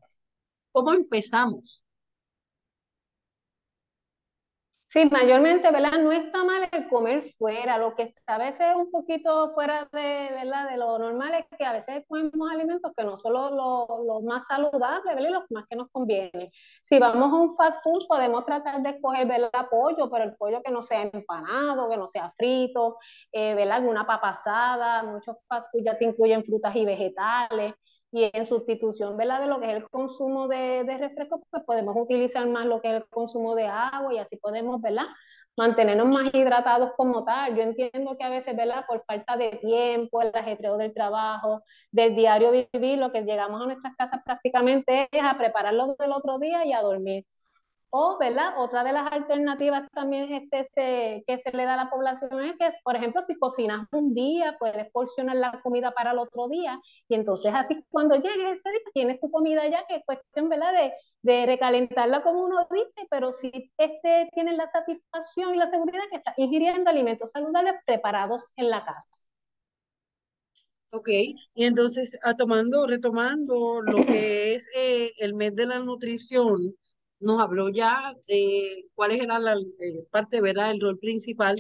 ¿Cómo 0.72 0.94
empezamos? 0.94 1.85
Sí, 4.96 5.10
mayormente, 5.12 5.70
¿verdad? 5.72 6.00
No 6.00 6.14
está 6.14 6.46
mal 6.46 6.70
el 6.72 6.88
comer 6.88 7.34
fuera, 7.38 7.78
lo 7.78 7.94
que 7.96 8.04
está 8.04 8.36
a 8.36 8.38
veces 8.38 8.68
un 8.78 8.90
poquito 8.90 9.54
fuera 9.54 9.90
de, 9.92 10.30
¿verdad? 10.32 10.70
De 10.70 10.78
lo 10.78 10.98
normal 10.98 11.34
es 11.34 11.46
que 11.58 11.66
a 11.66 11.74
veces 11.74 12.06
comemos 12.08 12.50
alimentos 12.50 12.94
que 12.96 13.04
no 13.04 13.18
son 13.18 13.34
los 13.34 14.24
más 14.24 14.46
saludables, 14.48 15.14
¿verdad? 15.14 15.30
Y 15.30 15.34
los 15.34 15.44
más 15.52 15.66
que 15.70 15.76
nos 15.76 15.90
convienen. 15.92 16.50
Si 16.82 16.98
vamos 16.98 17.30
a 17.30 17.36
un 17.36 17.54
fast 17.58 17.84
food, 17.84 18.08
podemos 18.08 18.46
tratar 18.46 18.82
de 18.82 18.92
escoger, 18.92 19.28
¿verdad? 19.28 19.68
Pollo, 19.70 20.10
pero 20.10 20.24
el 20.24 20.38
pollo 20.38 20.64
que 20.64 20.72
no 20.72 20.82
sea 20.82 21.02
empanado, 21.02 21.90
que 21.90 21.98
no 21.98 22.08
sea 22.08 22.32
frito, 22.38 22.98
eh, 23.34 23.54
¿verdad? 23.54 23.80
Alguna 23.80 24.08
papa 24.08 24.30
asada, 24.30 25.04
muchos 25.04 25.36
fast 25.50 25.70
food 25.74 25.84
ya 25.84 25.98
te 25.98 26.06
incluyen 26.06 26.46
frutas 26.46 26.74
y 26.74 26.86
vegetales 26.86 27.74
y 28.16 28.30
en 28.32 28.46
sustitución 28.46 29.18
¿verdad? 29.18 29.42
de 29.42 29.48
lo 29.48 29.60
que 29.60 29.68
es 29.68 29.76
el 29.76 29.90
consumo 29.90 30.48
de, 30.48 30.86
de 30.86 30.98
refresco, 30.98 31.44
pues 31.50 31.64
podemos 31.66 31.96
utilizar 31.98 32.48
más 32.48 32.66
lo 32.66 32.80
que 32.82 32.88
es 32.88 32.96
el 32.96 33.08
consumo 33.08 33.56
de 33.56 33.66
agua 33.68 34.14
y 34.14 34.20
así 34.20 34.38
podemos 34.38 34.82
¿verdad? 34.82 35.06
mantenernos 35.58 36.08
más 36.08 36.34
hidratados 36.34 36.92
como 36.96 37.26
tal. 37.26 37.56
Yo 37.56 37.64
entiendo 37.64 38.18
que 38.18 38.24
a 38.24 38.30
veces, 38.30 38.56
¿verdad? 38.56 38.86
Por 38.88 39.04
falta 39.04 39.36
de 39.36 39.50
tiempo, 39.62 40.22
el 40.22 40.32
ajetreo 40.34 40.78
del 40.78 40.94
trabajo, 40.94 41.64
del 41.92 42.16
diario 42.16 42.52
vivir, 42.52 42.98
lo 43.00 43.12
que 43.12 43.22
llegamos 43.24 43.62
a 43.62 43.66
nuestras 43.66 43.96
casas 43.98 44.22
prácticamente 44.24 45.10
es 45.12 45.24
a 45.24 45.38
prepararlo 45.38 45.96
del 46.00 46.12
otro 46.14 46.40
día 46.40 46.66
y 46.66 46.72
a 46.72 46.82
dormir. 46.82 47.26
O, 47.90 48.18
¿verdad? 48.20 48.56
Otra 48.58 48.84
de 48.84 48.92
las 48.92 49.12
alternativas 49.12 49.90
también 49.92 50.50
este, 50.52 51.24
que 51.26 51.42
se 51.44 51.52
le 51.56 51.64
da 51.64 51.76
a 51.76 51.86
la 51.86 51.90
población 51.90 52.44
es 52.44 52.58
que, 52.58 52.70
por 52.84 52.96
ejemplo, 52.96 53.22
si 53.22 53.36
cocinas 53.36 53.88
un 53.94 54.14
día, 54.14 54.58
puedes 54.60 54.92
porcionar 54.92 55.38
la 55.38 55.62
comida 55.62 55.92
para 55.92 56.12
el 56.12 56.20
otro 56.20 56.50
día 56.50 56.80
y 57.08 57.16
entonces 57.16 57.54
así 57.56 57.84
cuando 57.90 58.16
llegues 58.16 58.60
ese 58.60 58.70
día 58.70 58.80
tienes 58.94 59.20
tu 59.22 59.32
comida 59.32 59.66
ya, 59.68 59.86
que 59.88 59.96
es 59.96 60.06
cuestión, 60.06 60.50
¿verdad? 60.50 60.74
De, 60.74 60.94
de 61.22 61.46
recalentarla 61.46 62.22
como 62.22 62.44
uno 62.44 62.68
dice, 62.70 63.08
pero 63.10 63.32
si 63.34 63.72
este 63.78 64.30
tienes 64.34 64.58
la 64.58 64.68
satisfacción 64.68 65.56
y 65.56 65.58
la 65.58 65.70
seguridad 65.70 66.04
que 66.10 66.18
estás 66.18 66.38
ingiriendo 66.38 66.90
alimentos 66.90 67.32
saludables 67.32 67.76
preparados 67.86 68.50
en 68.58 68.70
la 68.70 68.84
casa. 68.84 69.10
Ok, 70.92 71.10
y 71.10 71.66
entonces, 71.66 72.16
a 72.24 72.30
ah, 72.30 72.36
tomando, 72.38 72.88
retomando 72.88 73.82
lo 73.82 74.06
que 74.06 74.56
es 74.56 74.70
eh, 74.76 75.12
el 75.18 75.34
mes 75.34 75.54
de 75.54 75.66
la 75.66 75.80
nutrición, 75.80 76.74
nos 77.26 77.42
habló 77.42 77.70
ya 77.70 78.14
de 78.28 78.86
cuál 78.94 79.12
era 79.12 79.40
la 79.40 79.56
eh, 79.80 80.06
parte, 80.12 80.42
¿verdad? 80.42 80.72
El 80.72 80.80
rol 80.80 81.00
principal 81.00 81.56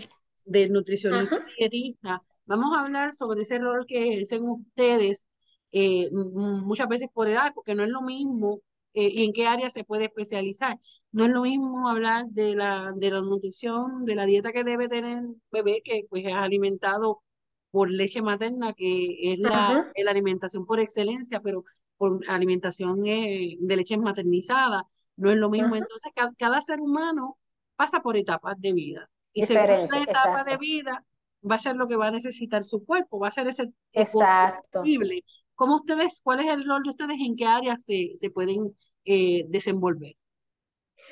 del 0.45 0.71
nutricionista 0.71 1.43
dietista. 1.57 2.21
Vamos 2.45 2.71
a 2.75 2.81
hablar 2.81 3.13
sobre 3.15 3.41
ese 3.41 3.57
rol 3.57 3.85
que 3.87 4.09
ejercen 4.09 4.43
ustedes 4.43 5.27
eh, 5.71 6.09
muchas 6.11 6.87
veces 6.87 7.09
por 7.11 7.27
edad, 7.27 7.51
porque 7.55 7.73
no 7.73 7.83
es 7.83 7.89
lo 7.89 8.01
mismo 8.01 8.61
eh, 8.93 9.09
y 9.11 9.25
en 9.25 9.33
qué 9.33 9.47
área 9.47 9.69
se 9.71 9.83
puede 9.83 10.05
especializar. 10.05 10.77
No 11.11 11.25
es 11.25 11.31
lo 11.31 11.41
mismo 11.41 11.89
hablar 11.89 12.27
de 12.27 12.55
la, 12.55 12.93
de 12.95 13.09
la 13.11 13.21
nutrición, 13.21 14.05
de 14.05 14.15
la 14.15 14.25
dieta 14.25 14.51
que 14.51 14.63
debe 14.63 14.87
tener 14.87 15.17
el 15.19 15.35
bebé, 15.51 15.81
que 15.83 16.05
pues 16.09 16.25
es 16.25 16.33
alimentado 16.33 17.23
por 17.71 17.89
leche 17.91 18.21
materna, 18.21 18.73
que 18.73 19.33
es 19.33 19.39
la, 19.39 19.91
la 19.95 20.11
alimentación 20.11 20.65
por 20.65 20.79
excelencia, 20.79 21.41
pero 21.41 21.63
por 21.97 22.19
alimentación 22.27 23.01
de 23.01 23.57
leche 23.75 23.97
maternizada 23.97 24.87
no 25.17 25.31
es 25.31 25.37
lo 25.37 25.49
mismo. 25.49 25.75
Entonces, 25.75 26.11
cada, 26.37 26.61
ser 26.61 26.81
humano 26.81 27.37
pasa 27.75 28.01
por 28.01 28.17
etapas 28.17 28.55
de 28.59 28.73
vida. 28.73 29.09
Y 29.33 29.43
según 29.43 29.89
la 29.89 30.01
etapa 30.01 30.43
de 30.43 30.57
vida, 30.57 31.03
va 31.49 31.55
a 31.55 31.59
ser 31.59 31.75
lo 31.75 31.87
que 31.87 31.95
va 31.95 32.07
a 32.07 32.11
necesitar 32.11 32.63
su 32.63 32.85
cuerpo, 32.85 33.19
va 33.19 33.27
a 33.27 33.31
ser 33.31 33.47
ese 33.47 33.71
exacto. 33.93 34.79
posible. 34.79 35.23
¿Cómo 35.55 35.75
ustedes, 35.75 36.21
cuál 36.23 36.41
es 36.41 36.47
el 36.47 36.65
rol 36.67 36.83
de 36.83 36.89
ustedes, 36.89 37.17
en 37.19 37.35
qué 37.35 37.45
áreas 37.45 37.83
se, 37.83 38.11
se 38.15 38.29
pueden 38.29 38.73
eh, 39.05 39.45
desenvolver? 39.47 40.15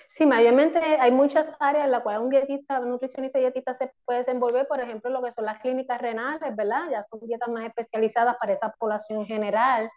Sí, 0.07 0.25
mayormente 0.25 0.79
hay 0.79 1.11
muchas 1.11 1.51
áreas 1.59 1.85
en 1.85 1.91
las 1.91 2.03
cuales 2.03 2.21
un 2.21 2.29
dietista, 2.29 2.79
un 2.79 2.89
nutricionista 2.89 3.39
dietista 3.39 3.73
se 3.73 3.91
puede 4.05 4.19
desenvolver, 4.19 4.67
por 4.67 4.79
ejemplo, 4.79 5.09
lo 5.09 5.23
que 5.23 5.31
son 5.31 5.45
las 5.45 5.59
clínicas 5.59 5.99
renales, 5.99 6.55
¿verdad? 6.55 6.83
Ya 6.91 7.03
son 7.03 7.19
dietas 7.21 7.49
más 7.49 7.65
especializadas 7.65 8.35
para 8.39 8.53
esa 8.53 8.71
población 8.77 9.25
general 9.25 9.89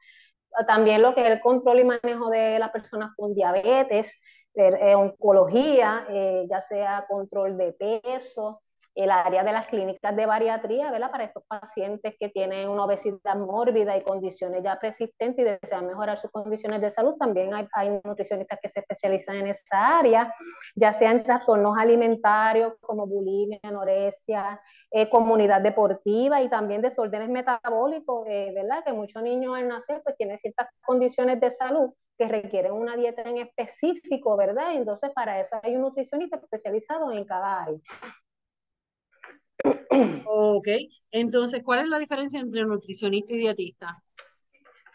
también 0.67 1.03
lo 1.03 1.15
que 1.15 1.23
es 1.23 1.31
el 1.31 1.41
control 1.41 1.81
y 1.81 1.85
manejo 1.85 2.31
de 2.31 2.59
las 2.59 2.71
personas 2.71 3.11
con 3.17 3.35
diabetes, 3.35 4.19
eh, 4.55 4.95
oncología, 4.95 6.07
eh, 6.09 6.47
ya 6.49 6.61
sea 6.61 7.05
control 7.09 7.59
de 7.59 7.73
peso, 7.75 8.63
el 8.95 9.11
área 9.11 9.45
de 9.45 9.53
las 9.53 9.67
clínicas 9.67 10.15
de 10.15 10.27
bariatría, 10.27 10.91
¿verdad? 10.91 11.11
Para 11.11 11.25
estos 11.25 11.45
pacientes 11.47 12.15
que 12.19 12.29
tienen 12.29 12.69
una 12.69 12.85
obesidad 12.85 13.37
mórbida 13.37 13.97
y 13.97 14.03
condiciones 14.03 14.63
ya 14.63 14.79
persistentes 14.79 15.45
y 15.45 15.49
desean 15.49 15.87
mejorar 15.87 16.19
sus 16.19 16.31
condiciones 16.31 16.81
de 16.81 16.91
salud, 16.91 17.15
también 17.19 17.53
hay, 17.55 18.01
nutricionistas 18.05 18.59
que 18.61 18.69
se 18.69 18.81
especializan 18.81 19.37
en 19.37 19.49
esa 19.49 19.99
área, 19.99 20.33
ya 20.75 20.93
sea 20.93 21.11
en 21.11 21.23
trastornos 21.23 21.77
alimentarios 21.79 22.75
como 22.81 23.07
bulimia, 23.07 23.59
anorexia, 23.63 24.61
eh, 24.91 25.09
comunidad 25.09 25.61
deportiva 25.61 26.43
y 26.43 26.49
también 26.49 26.83
desórdenes 26.83 27.29
metabólicos, 27.29 28.27
eh, 28.29 28.53
¿verdad? 28.55 28.85
Que 28.85 28.93
muchos 28.93 29.23
niños 29.23 29.57
al 29.57 29.69
nacer 29.69 30.03
pues 30.03 30.17
tienen 30.17 30.39
ciertas 30.39 30.69
condiciones 30.85 31.41
de 31.41 31.51
salud 31.51 31.91
que 32.19 32.29
requieren 32.29 32.73
una 32.73 32.97
dieta 32.97 33.23
en 33.23 33.39
específico, 33.39 34.37
¿verdad? 34.37 34.73
Entonces, 34.75 35.11
para 35.15 35.39
eso 35.39 35.59
hay 35.63 35.77
un 35.77 35.83
nutricionista 35.83 36.37
especializado 36.37 37.13
en 37.13 37.25
cada 37.25 37.63
área. 37.63 37.79
Ok, 40.25 40.69
entonces, 41.11 41.63
¿cuál 41.65 41.81
es 41.81 41.89
la 41.89 41.99
diferencia 41.99 42.41
entre 42.41 42.65
nutricionista 42.65 43.33
y 43.33 43.39
dietista? 43.39 44.03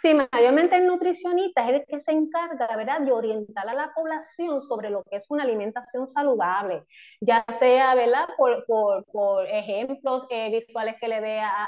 Sí, 0.02 0.16
mayormente 0.16 0.76
el 0.78 0.88
nutricionista 0.88 1.70
es 1.70 1.76
el 1.76 1.86
que 1.86 2.00
se 2.00 2.12
encarga, 2.12 2.76
¿verdad?, 2.76 3.02
de 3.02 3.12
orientar 3.12 3.70
a 3.70 3.76
la 3.76 3.94
población 3.94 4.60
sobre 4.60 4.90
lo 4.90 5.04
que 5.04 5.18
es 5.18 5.28
una 5.30 5.44
alimentación 5.44 6.08
saludable, 6.08 6.86
ya 7.20 7.46
sea, 7.60 7.94
¿verdad?, 7.94 8.28
por, 8.36 8.66
por, 8.66 9.06
por 9.06 9.46
ejemplos 9.46 10.26
eh, 10.32 10.50
visuales 10.50 10.96
que 11.00 11.08
le 11.08 11.22
dé 11.22 11.40
a, 11.40 11.68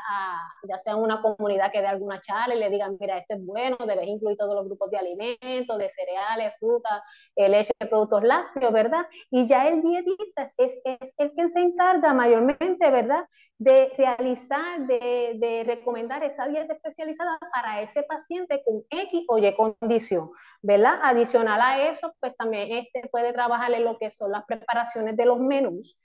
ya 0.68 0.80
sea 0.80 0.96
una 0.96 1.22
comunidad 1.22 1.72
que 1.72 1.82
dé 1.82 1.86
alguna 1.86 2.22
charla 2.22 2.56
y 2.56 2.60
le 2.60 2.72
digan, 2.72 2.98
mira, 3.00 3.20
esto 3.20 3.36
es 3.36 3.46
bueno, 3.46 3.78
debes 3.86 4.08
incluir 4.08 4.36
todos 4.36 4.56
los 4.56 4.66
grupos 4.66 4.90
de 4.90 4.98
alimentos, 4.98 5.78
de 5.78 5.90
cereales, 5.90 6.54
frutas, 6.60 7.04
eh, 7.36 7.48
leche, 7.50 7.72
productos 7.88 8.24
lácteos, 8.24 8.74
¿verdad? 8.74 9.06
Y 9.30 9.46
ya 9.46 9.68
el 9.68 9.80
dietista 9.84 10.42
es, 10.42 10.56
es, 10.58 11.14
el 11.18 11.36
que 11.36 11.50
se 11.50 11.60
encarga 11.60 12.16
mayormente, 12.16 12.90
¿verdad?, 12.90 13.26
de 13.60 13.94
realizar, 13.96 14.88
de, 14.88 15.34
de 15.36 15.64
recomendar 15.66 16.24
esa 16.24 16.48
dieta 16.48 16.74
especializada 16.74 17.38
para 17.54 17.80
ese 17.80 18.02
paciente 18.02 18.23
con 18.64 18.84
X 18.90 19.26
o 19.28 19.38
Y 19.38 19.56
condición, 19.56 20.32
¿verdad? 20.62 21.00
Adicional 21.04 21.62
a 21.62 21.90
eso, 21.90 22.14
pues 22.20 22.36
también 22.38 22.72
este 22.72 23.08
puede 23.10 23.34
trabajar 23.34 23.74
en 23.74 23.84
lo 23.84 23.98
que 23.98 24.12
son 24.12 24.32
las 24.32 24.46
preparaciones 24.46 25.16
de 25.18 25.26
los 25.26 25.40
menús, 25.40 25.98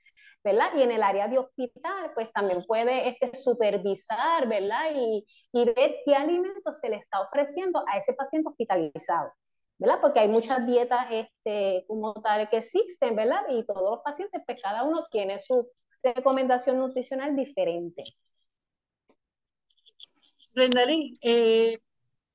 ¿verdad? 0.45 0.71
Y 0.77 0.83
en 0.83 0.93
el 0.93 1.03
área 1.03 1.29
de 1.29 1.39
hospital, 1.39 2.13
pues 2.15 2.33
también 2.33 2.65
puede 2.67 3.09
este, 3.09 3.35
supervisar, 3.37 4.49
¿verdad? 4.49 4.93
Y, 4.95 5.27
y 5.53 5.65
ver 5.65 5.97
qué 6.05 6.15
alimentos 6.15 6.79
se 6.81 6.89
le 6.89 6.97
está 6.97 7.21
ofreciendo 7.21 7.85
a 7.87 7.99
ese 7.99 8.13
paciente 8.15 8.49
hospitalizado. 8.49 9.33
¿verdad? 9.79 9.99
Porque 10.01 10.21
hay 10.21 10.29
muchas 10.29 10.67
dietas 10.67 11.07
este, 11.11 11.85
como 11.87 12.13
tal 12.15 12.49
que 12.51 12.57
existen, 12.59 13.15
¿verdad? 13.15 13.43
Y 13.49 13.65
todos 13.65 13.91
los 13.91 14.01
pacientes, 14.03 14.43
pues 14.45 14.61
cada 14.61 14.83
uno 14.83 15.07
tiene 15.11 15.39
su 15.39 15.69
recomendación 16.03 16.79
nutricional 16.79 17.37
diferente. 17.37 18.03
Brendalí, 20.53 21.19
eh, 21.23 21.79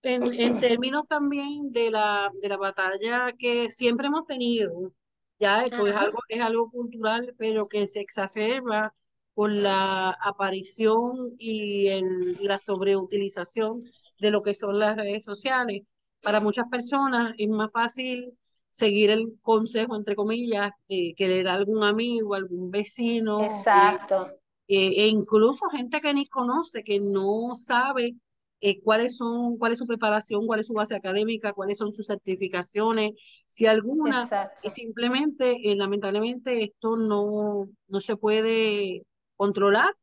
en, 0.04 0.34
en 0.34 0.60
términos 0.60 1.08
también 1.08 1.72
de 1.72 1.90
la, 1.90 2.32
de 2.42 2.50
la 2.50 2.58
batalla 2.58 3.32
que 3.38 3.70
siempre 3.72 4.08
hemos 4.08 4.26
tenido, 4.28 4.92
ya 5.40 5.64
es 5.64 5.74
algo, 5.74 6.20
es 6.28 6.42
algo 6.42 6.70
cultural, 6.70 7.34
pero 7.38 7.68
que 7.68 7.88
se 7.88 8.02
exacerba 8.02 8.94
con 9.34 9.64
la 9.64 10.12
aparición 10.22 11.34
y 11.38 11.88
el, 11.88 12.38
la 12.42 12.58
sobreutilización 12.60 13.84
de 14.20 14.32
lo 14.32 14.44
que 14.44 14.54
son 14.54 14.78
las 14.78 14.96
redes 14.96 15.26
sociales. 15.26 15.82
Para 16.22 16.40
muchas 16.40 16.66
personas 16.70 17.34
es 17.38 17.50
más 17.50 17.72
fácil 17.72 18.38
seguir 18.70 19.10
el 19.10 19.40
consejo, 19.42 19.96
entre 19.96 20.16
comillas, 20.16 20.72
que 20.88 21.16
le 21.18 21.44
da 21.44 21.54
algún 21.54 21.84
amigo, 21.84 22.36
algún 22.36 22.70
vecino. 22.72 23.44
Exacto. 23.44 24.28
e 24.68 25.08
incluso 25.08 25.68
gente 25.70 26.00
que 26.00 26.14
ni 26.14 26.28
conoce, 26.28 26.84
que 26.84 27.00
no 27.00 27.54
sabe 27.56 28.16
eh, 28.66 28.80
cuáles 28.82 29.18
son, 29.18 29.58
cuál 29.58 29.74
es 29.74 29.80
su 29.80 29.86
preparación, 29.86 30.48
cuál 30.48 30.62
es 30.62 30.68
su 30.68 30.74
base 30.74 30.96
académica, 30.96 31.52
cuáles 31.52 31.78
son 31.78 31.92
sus 31.92 32.08
certificaciones, 32.08 33.12
si 33.46 33.66
alguna, 33.66 34.30
y 34.64 34.70
simplemente, 34.70 35.70
eh, 35.70 35.76
lamentablemente, 35.76 36.64
esto 36.64 36.96
no, 36.96 37.68
no 37.90 38.00
se 38.00 38.16
puede 38.16 39.04
controlar. 39.36 39.94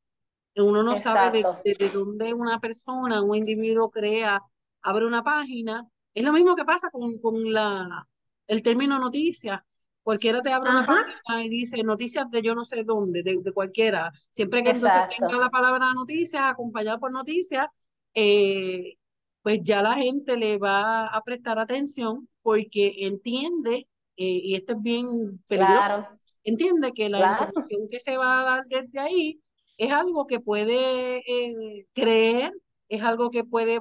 Uno 0.57 0.83
no 0.83 0.99
sabe 0.99 1.43
de, 1.65 1.75
de, 1.75 1.89
dónde 1.89 2.35
una 2.35 2.61
persona, 2.61 3.23
un 3.23 3.35
individuo 3.35 3.91
crea, 3.91 4.43
abre 4.83 5.07
una 5.07 5.25
página. 5.25 5.89
Es 6.13 6.23
lo 6.23 6.35
mismo 6.35 6.55
que 6.55 6.67
pasa 6.67 6.91
con, 6.91 7.19
con 7.19 7.51
la, 7.51 8.07
el 8.47 8.63
término 8.63 8.99
noticia. 8.99 9.65
Cualquiera 10.03 10.43
te 10.43 10.53
abre 10.53 10.69
una 10.69 10.85
página 10.85 11.45
y 11.45 11.49
dice 11.49 11.83
noticias 11.83 12.31
de 12.31 12.43
yo 12.43 12.55
no 12.55 12.67
sé 12.67 12.85
dónde, 12.85 13.23
de, 13.23 13.39
de 13.41 13.53
cualquiera. 13.53 14.13
Siempre 14.29 14.63
que 14.63 14.73
entonces 14.73 15.01
tenga 15.19 15.39
la 15.39 15.49
palabra 15.49 15.95
noticias 15.95 16.43
acompañada 16.45 16.99
por 16.99 17.11
noticias, 17.11 17.67
eh, 18.15 18.97
pues 19.43 19.61
ya 19.63 19.83
la 19.83 19.95
gente 19.95 20.37
le 20.37 20.59
va 20.59 21.07
a 21.07 21.23
prestar 21.23 21.59
atención 21.59 22.29
porque 22.43 23.07
entiende, 23.07 23.89
eh, 24.17 24.41
y 24.43 24.55
esto 24.55 24.75
es 24.75 24.83
bien 24.83 25.43
peligroso, 25.47 26.09
entiende 26.45 26.93
que 26.93 27.09
la 27.09 27.33
información 27.33 27.89
que 27.91 28.01
se 28.01 28.17
va 28.17 28.41
a 28.41 28.45
dar 28.45 28.65
desde 28.67 29.01
ahí 29.01 29.41
es 29.79 29.93
algo 29.93 30.27
que 30.27 30.41
puede 30.41 31.19
eh, 31.19 31.87
creer, 31.95 32.53
es 32.89 33.03
algo 33.03 33.31
que 33.31 33.45
puede 33.45 33.79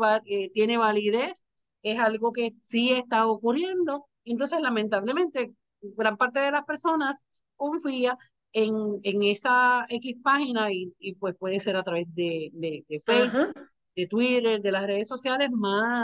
tiene 0.53 0.77
validez, 0.77 1.45
es 1.83 1.99
algo 1.99 2.31
que 2.31 2.51
sí 2.61 2.91
está 2.91 3.27
ocurriendo. 3.27 4.05
Entonces, 4.23 4.61
lamentablemente, 4.61 5.51
gran 5.81 6.17
parte 6.17 6.39
de 6.39 6.51
las 6.51 6.65
personas 6.65 7.25
confía 7.55 8.17
en, 8.53 8.99
en 9.03 9.23
esa 9.23 9.85
X 9.89 10.17
página 10.23 10.71
y, 10.71 10.93
y 10.99 11.15
pues 11.15 11.35
puede 11.37 11.59
ser 11.59 11.75
a 11.75 11.83
través 11.83 12.13
de, 12.15 12.49
de, 12.53 13.01
Facebook, 13.05 13.53
de 13.95 14.07
Twitter, 14.07 14.61
de 14.61 14.71
las 14.71 14.85
redes 14.85 15.07
sociales 15.07 15.49
más, 15.51 16.01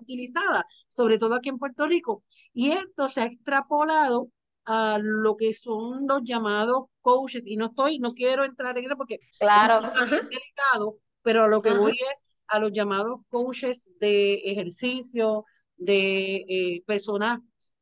utilizadas, 0.00 0.64
sobre 0.88 1.18
todo 1.18 1.34
aquí 1.34 1.48
en 1.48 1.58
Puerto 1.58 1.86
Rico. 1.86 2.24
Y 2.52 2.70
esto 2.72 3.08
se 3.08 3.20
ha 3.20 3.26
extrapolado 3.26 4.30
a 4.64 4.98
lo 5.00 5.36
que 5.36 5.52
son 5.52 6.06
los 6.08 6.22
llamados 6.24 6.86
coaches, 7.00 7.46
y 7.46 7.56
no 7.56 7.66
estoy, 7.66 7.98
no 7.98 8.14
quiero 8.14 8.44
entrar 8.44 8.76
en 8.76 8.84
eso 8.84 8.96
porque 8.96 9.20
claro. 9.38 9.78
es 10.02 10.10
delicado, 10.10 10.98
pero 11.22 11.44
a 11.44 11.48
lo 11.48 11.60
que 11.60 11.72
voy 11.72 11.92
es 11.92 12.26
a 12.48 12.58
los 12.58 12.72
llamados 12.72 13.20
coaches 13.28 13.92
de 14.00 14.34
ejercicio, 14.44 15.44
de 15.76 16.44
eh, 16.48 16.82
personas 16.86 17.40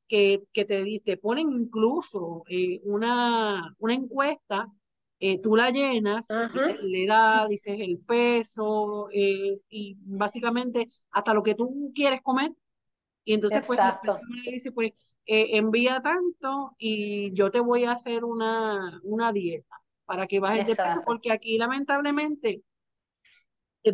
que, 0.09 0.43
que 0.53 0.65
te, 0.65 0.85
te 1.05 1.17
ponen 1.17 1.51
incluso 1.53 2.45
eh, 2.49 2.81
una, 2.85 3.75
una 3.79 3.95
encuesta 3.95 4.69
eh, 5.21 5.41
tú 5.41 5.57
la 5.57 5.71
llenas, 5.71 6.29
dices 6.53 6.77
la 6.81 6.99
edad, 6.99 7.49
dices 7.49 7.77
el 7.79 7.99
peso 7.99 9.09
eh, 9.13 9.59
y 9.69 9.97
básicamente 10.01 10.91
hasta 11.11 11.33
lo 11.33 11.43
que 11.43 11.55
tú 11.55 11.93
quieres 11.95 12.21
comer. 12.23 12.53
Y 13.25 13.35
entonces 13.35 13.65
pues 13.67 13.79
la 13.79 14.01
persona 14.01 14.21
dice 14.45 14.73
pues 14.73 14.93
eh, 15.27 15.57
envía 15.57 16.03
tanto 16.03 16.75
y 16.79 17.33
yo 17.33 17.51
te 17.51 17.61
voy 17.61 17.85
a 17.85 17.93
hacer 17.93 18.25
una, 18.25 19.01
una 19.03 19.33
dieta 19.33 19.77
para 20.05 20.27
que 20.27 20.41
bajes 20.41 20.67
de 20.67 20.77
peso, 20.77 21.01
porque 21.07 21.33
aquí 21.33 21.57
lamentablemente 21.57 22.63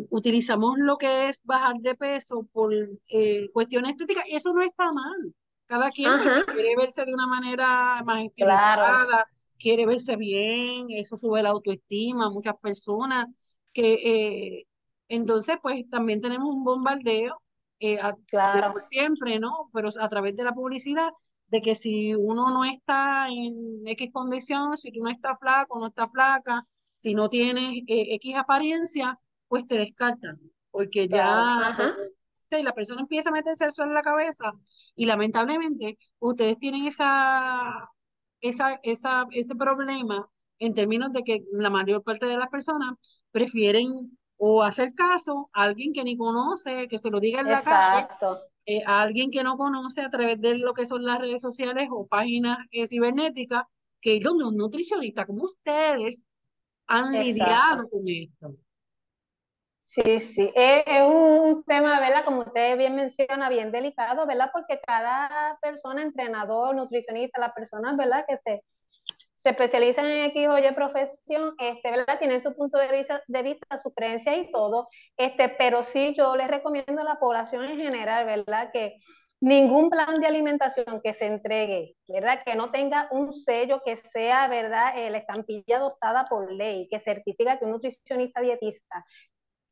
utilizamos 0.09 0.79
lo 0.79 0.97
que 0.99 1.29
es 1.29 1.45
bajar 1.45 1.77
de 1.77 1.95
peso 1.95 2.49
por 2.53 2.73
cuestiones 3.53 3.93
estéticas 3.93 4.29
y 4.29 4.35
eso 4.35 4.53
no 4.53 4.63
está 4.63 4.93
mal. 4.93 5.35
Cada 5.67 5.93
quien 5.93 6.11
pues, 6.21 6.45
quiere 6.47 6.75
verse 6.77 7.05
de 7.05 7.15
una 7.15 7.29
manera 7.29 8.03
más 8.05 8.25
estilizada, 8.25 9.29
quiere 9.61 9.87
verse 9.87 10.17
bien, 10.17 10.87
eso 10.91 11.17
sube 11.17 11.43
la 11.43 11.51
autoestima, 11.51 12.31
muchas 12.31 12.57
personas 12.61 13.27
que 13.73 13.93
eh, 13.95 14.67
entonces 15.09 15.57
pues 15.63 15.89
también 15.89 16.21
tenemos 16.21 16.49
un 16.55 16.65
bombardeo, 16.65 17.41
eh, 17.81 17.99
claro. 18.27 18.81
siempre, 18.81 19.39
¿no? 19.39 19.71
Pero 19.73 19.91
a 20.01 20.09
través 20.09 20.37
de 20.37 20.45
la 20.45 20.53
publicidad, 20.53 21.11
de 21.49 21.61
que 21.61 21.75
si 21.75 22.15
uno 22.15 22.51
no 22.51 22.65
está 22.65 23.29
en 23.29 23.87
X 23.87 24.11
condición, 24.13 24.77
si 24.77 24.93
tú 24.93 25.01
no 25.03 25.11
estás 25.11 25.39
flaco, 25.41 25.79
no 25.79 25.89
estás 25.89 26.11
flaca, 26.13 26.65
si 26.97 27.15
no 27.15 27.29
tienes 27.29 27.83
eh, 27.87 28.15
X 28.17 28.37
apariencia, 28.37 29.19
pues 29.49 29.67
te 29.67 29.77
descartan, 29.77 30.41
porque 30.71 31.09
ya 31.09 31.75
y 32.59 32.63
la 32.63 32.75
persona 32.75 33.01
empieza 33.03 33.31
a 33.31 33.33
meterse 33.33 33.67
eso 33.67 33.85
en 33.85 33.95
la 33.95 34.03
cabeza 34.03 34.53
y 34.97 35.07
lamentablemente 35.07 35.99
ustedes 36.19 36.59
tienen 36.59 36.87
esa 36.87 37.89
esa, 38.41 38.81
esa, 38.83 39.27
ese 39.31 39.55
problema 39.55 40.29
en 40.59 40.75
términos 40.75 41.13
de 41.13 41.23
que 41.23 41.45
la 41.53 41.71
mayor 41.71 42.03
parte 42.03 42.27
de 42.27 42.37
las 42.37 42.49
personas 42.49 42.95
prefieren 43.31 44.19
o 44.37 44.63
hacer 44.63 44.95
caso 44.95 45.51
a 45.53 45.65
alguien 45.65 45.93
que 45.93 46.05
ni 46.05 46.17
conoce, 46.17 46.89
que 46.89 46.99
se 46.99 47.11
lo 47.11 47.21
diga 47.21 47.41
en 47.41 47.49
la 47.49 47.63
calle, 47.63 48.09
eh, 48.67 48.83
a 48.87 49.03
alguien 49.03 49.31
que 49.31 49.43
no 49.43 49.57
conoce 49.57 50.03
a 50.03 50.11
través 50.11 50.41
de 50.41 50.59
lo 50.59 50.75
que 50.75 50.87
son 50.87 51.05
las 51.05 51.19
redes 51.19 51.43
sociales 51.43 51.89
o 51.91 52.07
páginas 52.07 52.59
eh, 52.71 52.87
cibernéticas, 52.87 53.65
que 54.01 54.17
es 54.17 54.25
donde 54.25 54.45
un 54.45 54.57
nutricionista 54.57 55.27
como 55.27 55.45
ustedes 55.45 56.25
han 56.87 57.13
lidiado 57.13 57.89
con 57.89 58.03
esto. 58.07 58.57
Sí, 59.83 60.21
sí, 60.21 60.53
es, 60.55 60.85
un 61.03 61.65
tema, 61.65 61.99
¿verdad? 62.01 62.25
Como 62.27 62.41
usted 62.43 62.77
bien 62.77 62.95
menciona, 62.97 63.49
bien 63.49 63.73
delicado, 63.73 64.27
¿verdad? 64.27 64.51
Porque 64.53 64.79
cada 64.87 65.59
persona, 65.63 66.03
entrenador, 66.03 66.75
nutricionista, 66.77 67.41
las 67.41 67.55
personas, 67.55 67.97
¿verdad? 67.97 68.27
Que 68.29 68.37
se, 68.45 68.63
se 69.35 69.51
especializan 69.51 70.05
en 70.07 70.27
X 70.27 70.49
o 70.49 70.59
Y 70.59 70.73
profesión, 70.75 71.55
este, 71.59 71.91
¿verdad? 71.91 72.19
Tienen 72.19 72.43
su 72.43 72.55
punto 72.55 72.79
de 72.79 72.93
vista, 72.95 73.23
de 73.27 73.43
vista, 73.43 73.79
su 73.79 73.93
creencia 73.95 74.37
y 74.37 74.53
todo, 74.53 74.89
este, 75.17 75.49
pero 75.49 75.83
sí 75.83 76.15
yo 76.15 76.37
les 76.37 76.49
recomiendo 76.49 77.01
a 77.01 77.05
la 77.05 77.19
población 77.19 77.65
en 77.65 77.79
general, 77.79 78.27
¿verdad? 78.27 78.71
Que 78.73 78.99
ningún 79.41 79.89
plan 79.89 80.17
de 80.21 80.27
alimentación 80.27 81.01
que 81.03 81.15
se 81.15 81.27
entregue, 81.27 81.97
¿verdad? 82.07 82.43
Que 82.45 82.55
no 82.55 82.71
tenga 82.71 83.09
un 83.11 83.33
sello 83.33 83.83
que 83.83 83.97
sea, 83.97 84.47
¿verdad? 84.49 84.93
La 85.11 85.19
estampilla 85.19 85.79
adoptada 85.79 86.27
por 86.29 86.53
ley, 86.53 86.87
que 86.91 87.01
certifica 87.01 87.59
que 87.59 87.65
un 87.65 87.73
nutricionista 87.73 88.43
dietista 88.43 89.07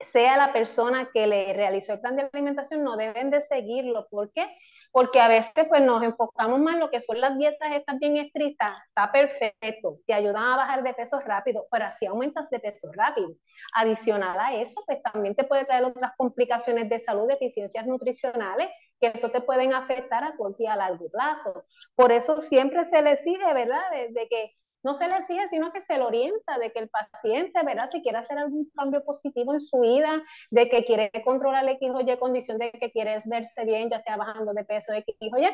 sea 0.01 0.37
la 0.37 0.53
persona 0.53 1.11
que 1.13 1.27
le 1.27 1.53
realizó 1.53 1.93
el 1.93 2.01
plan 2.01 2.17
de 2.17 2.29
alimentación, 2.33 2.85
no 2.85 2.97
deben 2.97 3.31
de 3.31 3.41
seguirlo. 3.41 4.07
¿Por 4.09 4.33
qué? 4.33 4.47
Porque 4.93 5.21
a 5.21 5.29
veces 5.29 5.67
pues 5.69 5.83
nos 5.83 6.03
enfocamos 6.03 6.61
más 6.61 6.75
en 6.75 6.81
lo 6.81 6.91
que 6.91 7.01
son 7.01 7.21
las 7.21 7.37
dietas 7.37 7.73
estas 7.73 7.99
bien 7.99 8.17
estrictas, 8.17 8.77
está 8.87 9.11
perfecto, 9.11 9.99
te 10.07 10.15
ayudan 10.15 10.45
a 10.45 10.57
bajar 10.57 10.83
de 10.83 10.95
peso 10.95 11.19
rápido, 11.21 11.67
pero 11.71 11.87
así 11.87 12.07
aumentas 12.07 12.49
de 12.51 12.61
peso 12.61 12.91
rápido. 12.93 13.31
Adicional 13.75 14.39
a 14.39 14.55
eso, 14.55 14.83
pues 14.87 15.03
también 15.03 15.35
te 15.35 15.45
puede 15.45 15.65
traer 15.65 15.85
otras 15.85 16.13
complicaciones 16.17 16.89
de 16.89 17.01
salud, 17.01 17.27
deficiencias 17.27 17.87
nutricionales, 17.87 18.69
que 19.01 19.09
eso 19.09 19.31
te 19.31 19.41
pueden 19.41 19.75
afectar 19.75 20.23
a 20.23 20.37
corto 20.37 20.63
y 20.63 20.67
a 20.67 20.77
largo 20.77 21.09
plazo. 21.11 21.65
Por 21.95 22.13
eso 22.13 22.41
siempre 22.41 22.85
se 22.85 23.03
le 23.03 23.17
sigue, 23.17 23.53
¿verdad? 23.53 23.83
de 24.11 24.29
que 24.29 24.55
no 24.89 24.95
se 24.95 25.07
le 25.07 25.23
sigue, 25.25 25.47
sino 25.51 25.71
que 25.71 25.83
se 25.83 25.99
le 25.99 26.03
orienta 26.03 26.57
de 26.57 26.73
que 26.73 26.79
el 26.79 26.89
paciente, 26.89 27.63
¿verdad? 27.63 27.89
Si 27.93 28.01
quiere 28.01 28.17
hacer 28.17 28.39
algún 28.39 28.71
cambio 28.75 29.05
positivo 29.05 29.53
en 29.53 29.61
su 29.61 29.81
vida, 29.81 30.23
de 30.51 30.71
que 30.71 30.83
quiere 30.83 31.11
controlar 31.23 31.69
X 31.69 31.91
o 31.95 32.01
Y 32.01 32.17
condición, 32.17 32.57
de 32.57 32.71
que 32.71 32.91
quiere 32.91 33.19
verse 33.27 33.65
bien, 33.67 33.91
ya 33.91 33.99
sea 33.99 34.17
bajando 34.17 34.55
de 34.55 34.65
peso 34.65 34.95
X 34.95 35.15
o 35.21 35.39
Y, 35.39 35.47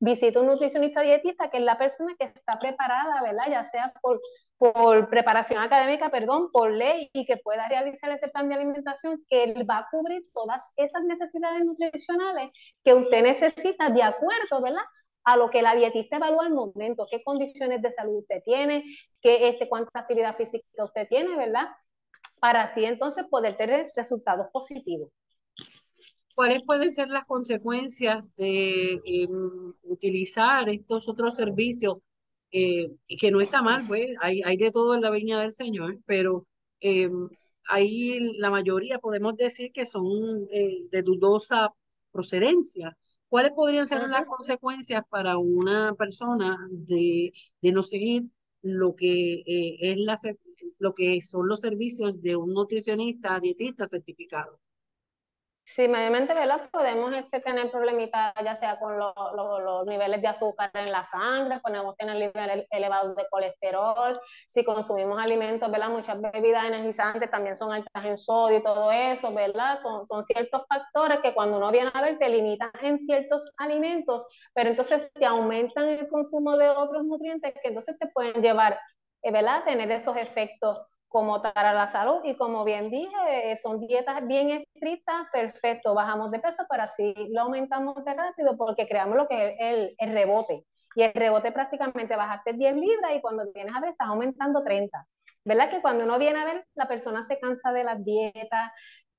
visita 0.00 0.40
un 0.40 0.46
nutricionista 0.46 1.02
dietista, 1.02 1.50
que 1.50 1.58
es 1.58 1.64
la 1.64 1.76
persona 1.76 2.14
que 2.18 2.24
está 2.24 2.58
preparada, 2.58 3.20
¿verdad? 3.20 3.44
Ya 3.50 3.62
sea 3.62 3.92
por, 4.00 4.22
por 4.56 5.10
preparación 5.10 5.62
académica, 5.62 6.08
perdón, 6.08 6.50
por 6.50 6.70
ley, 6.72 7.10
y 7.12 7.26
que 7.26 7.36
pueda 7.36 7.68
realizar 7.68 8.10
ese 8.10 8.28
plan 8.28 8.48
de 8.48 8.54
alimentación 8.54 9.22
que 9.28 9.52
va 9.68 9.80
a 9.80 9.88
cubrir 9.90 10.22
todas 10.32 10.72
esas 10.76 11.02
necesidades 11.04 11.62
nutricionales 11.62 12.52
que 12.82 12.94
usted 12.94 13.22
necesita 13.22 13.90
de 13.90 14.02
acuerdo, 14.02 14.62
¿verdad? 14.62 14.84
A 15.28 15.36
lo 15.36 15.50
que 15.50 15.60
la 15.60 15.74
dietista 15.74 16.16
evalúa 16.16 16.46
al 16.46 16.54
momento, 16.54 17.06
qué 17.10 17.22
condiciones 17.22 17.82
de 17.82 17.92
salud 17.92 18.20
usted 18.20 18.42
tiene, 18.44 18.82
qué, 19.20 19.48
este, 19.48 19.68
cuánta 19.68 20.00
actividad 20.00 20.34
física 20.34 20.64
usted 20.82 21.06
tiene, 21.06 21.36
¿verdad? 21.36 21.66
Para 22.40 22.62
así 22.62 22.86
entonces 22.86 23.26
poder 23.28 23.58
tener 23.58 23.92
resultados 23.94 24.46
positivos. 24.50 25.10
¿Cuáles 26.34 26.62
pueden 26.62 26.90
ser 26.90 27.08
las 27.08 27.26
consecuencias 27.26 28.24
de 28.36 29.02
em, 29.04 29.74
utilizar 29.82 30.66
estos 30.70 31.10
otros 31.10 31.36
servicios? 31.36 31.98
Eh, 32.50 32.88
y 33.06 33.18
que 33.18 33.30
no 33.30 33.42
está 33.42 33.60
mal, 33.60 33.86
pues 33.86 34.08
hay, 34.22 34.40
hay 34.42 34.56
de 34.56 34.70
todo 34.70 34.94
en 34.94 35.02
la 35.02 35.10
viña 35.10 35.38
del 35.40 35.52
Señor, 35.52 35.98
pero 36.06 36.46
eh, 36.80 37.10
ahí 37.68 38.32
la 38.38 38.48
mayoría 38.48 38.98
podemos 38.98 39.36
decir 39.36 39.72
que 39.72 39.84
son 39.84 40.48
eh, 40.50 40.86
de 40.90 41.02
dudosa 41.02 41.68
procedencia. 42.10 42.96
¿Cuáles 43.28 43.52
podrían 43.52 43.86
ser 43.86 44.08
las 44.08 44.24
consecuencias 44.26 45.02
para 45.10 45.36
una 45.38 45.94
persona 45.94 46.56
de, 46.70 47.32
de 47.60 47.72
no 47.72 47.82
seguir 47.82 48.24
lo 48.62 48.94
que, 48.96 49.42
eh, 49.46 49.76
es 49.80 49.98
la, 49.98 50.16
lo 50.78 50.94
que 50.94 51.20
son 51.20 51.46
los 51.48 51.60
servicios 51.60 52.22
de 52.22 52.36
un 52.36 52.52
nutricionista, 52.54 53.38
dietista 53.40 53.86
certificado? 53.86 54.58
Sí, 55.70 55.86
mayormente, 55.86 56.32
¿verdad? 56.32 56.70
Podemos 56.70 57.14
este, 57.14 57.40
tener 57.40 57.70
problemitas 57.70 58.32
ya 58.42 58.54
sea 58.54 58.78
con 58.78 58.98
los 58.98 59.86
niveles 59.86 60.22
de 60.22 60.28
azúcar 60.28 60.70
en 60.72 60.90
la 60.90 61.02
sangre, 61.02 61.60
podemos 61.60 61.94
tener 61.94 62.16
niveles 62.16 62.66
elevados 62.70 63.14
de 63.14 63.26
colesterol, 63.30 64.18
si 64.46 64.64
consumimos 64.64 65.20
alimentos, 65.20 65.70
¿verdad? 65.70 65.90
Muchas 65.90 66.18
bebidas 66.22 66.64
energizantes 66.64 67.30
también 67.30 67.54
son 67.54 67.70
altas 67.74 68.02
en 68.02 68.16
sodio 68.16 68.58
y 68.58 68.62
todo 68.62 68.90
eso, 68.90 69.34
¿verdad? 69.34 69.78
Son, 69.78 70.06
son 70.06 70.24
ciertos 70.24 70.62
factores 70.66 71.20
que 71.20 71.34
cuando 71.34 71.58
uno 71.58 71.70
viene 71.70 71.90
a 71.92 72.00
ver 72.00 72.18
te 72.18 72.30
limitan 72.30 72.70
en 72.80 72.98
ciertos 72.98 73.52
alimentos, 73.58 74.24
pero 74.54 74.70
entonces 74.70 75.12
te 75.12 75.26
aumentan 75.26 75.86
el 75.86 76.08
consumo 76.08 76.56
de 76.56 76.70
otros 76.70 77.04
nutrientes 77.04 77.52
que 77.62 77.68
entonces 77.68 77.98
te 77.98 78.06
pueden 78.08 78.40
llevar, 78.40 78.80
eh, 79.20 79.30
¿verdad? 79.30 79.58
A 79.58 79.64
tener 79.64 79.90
esos 79.90 80.16
efectos 80.16 80.78
como 81.08 81.40
para 81.42 81.72
la 81.72 81.86
salud 81.88 82.20
y 82.24 82.36
como 82.36 82.64
bien 82.64 82.90
dije, 82.90 83.56
son 83.56 83.80
dietas 83.80 84.26
bien 84.26 84.50
estrictas, 84.50 85.26
perfecto, 85.32 85.94
bajamos 85.94 86.30
de 86.30 86.38
peso, 86.38 86.64
pero 86.68 86.82
así 86.82 87.14
lo 87.30 87.42
aumentamos 87.42 88.04
de 88.04 88.14
rápido 88.14 88.56
porque 88.56 88.86
creamos 88.86 89.16
lo 89.16 89.26
que 89.26 89.48
es 89.48 89.56
el, 89.58 89.94
el 89.98 90.12
rebote. 90.12 90.64
Y 90.94 91.02
el 91.02 91.12
rebote 91.12 91.52
prácticamente 91.52 92.16
bajaste 92.16 92.52
10 92.52 92.76
libras 92.76 93.12
y 93.14 93.20
cuando 93.20 93.50
vienes 93.52 93.74
a 93.74 93.80
ver 93.80 93.90
estás 93.90 94.08
aumentando 94.08 94.62
30. 94.62 95.06
¿Verdad? 95.44 95.70
Que 95.70 95.80
cuando 95.80 96.04
uno 96.04 96.18
viene 96.18 96.40
a 96.40 96.44
ver, 96.44 96.66
la 96.74 96.88
persona 96.88 97.22
se 97.22 97.38
cansa 97.38 97.72
de 97.72 97.84
las 97.84 98.04
dietas, 98.04 98.70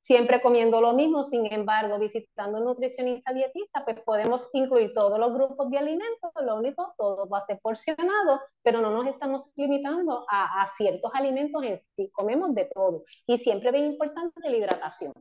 siempre 0.09 0.41
comiendo 0.41 0.81
lo 0.81 0.93
mismo, 0.93 1.23
sin 1.23 1.45
embargo, 1.53 1.99
visitando 1.99 2.57
un 2.57 2.65
nutricionista 2.65 3.31
dietista, 3.31 3.85
pues 3.85 3.99
podemos 4.03 4.49
incluir 4.53 4.91
todos 4.91 5.19
los 5.19 5.31
grupos 5.31 5.69
de 5.69 5.77
alimentos, 5.77 6.31
lo 6.43 6.55
único, 6.55 6.95
todo 6.97 7.29
va 7.29 7.37
a 7.37 7.41
ser 7.45 7.59
porcionado, 7.61 8.41
pero 8.63 8.81
no 8.81 8.89
nos 8.89 9.05
estamos 9.05 9.51
limitando 9.55 10.25
a, 10.27 10.65
ciertos 10.65 11.11
alimentos 11.13 11.63
en 11.63 11.79
sí, 11.95 12.09
comemos 12.11 12.55
de 12.55 12.67
todo. 12.73 13.03
Y 13.27 13.37
siempre 13.37 13.69
es 13.69 13.85
importante 13.85 14.39
la 14.43 14.57
hidratación. 14.57 15.13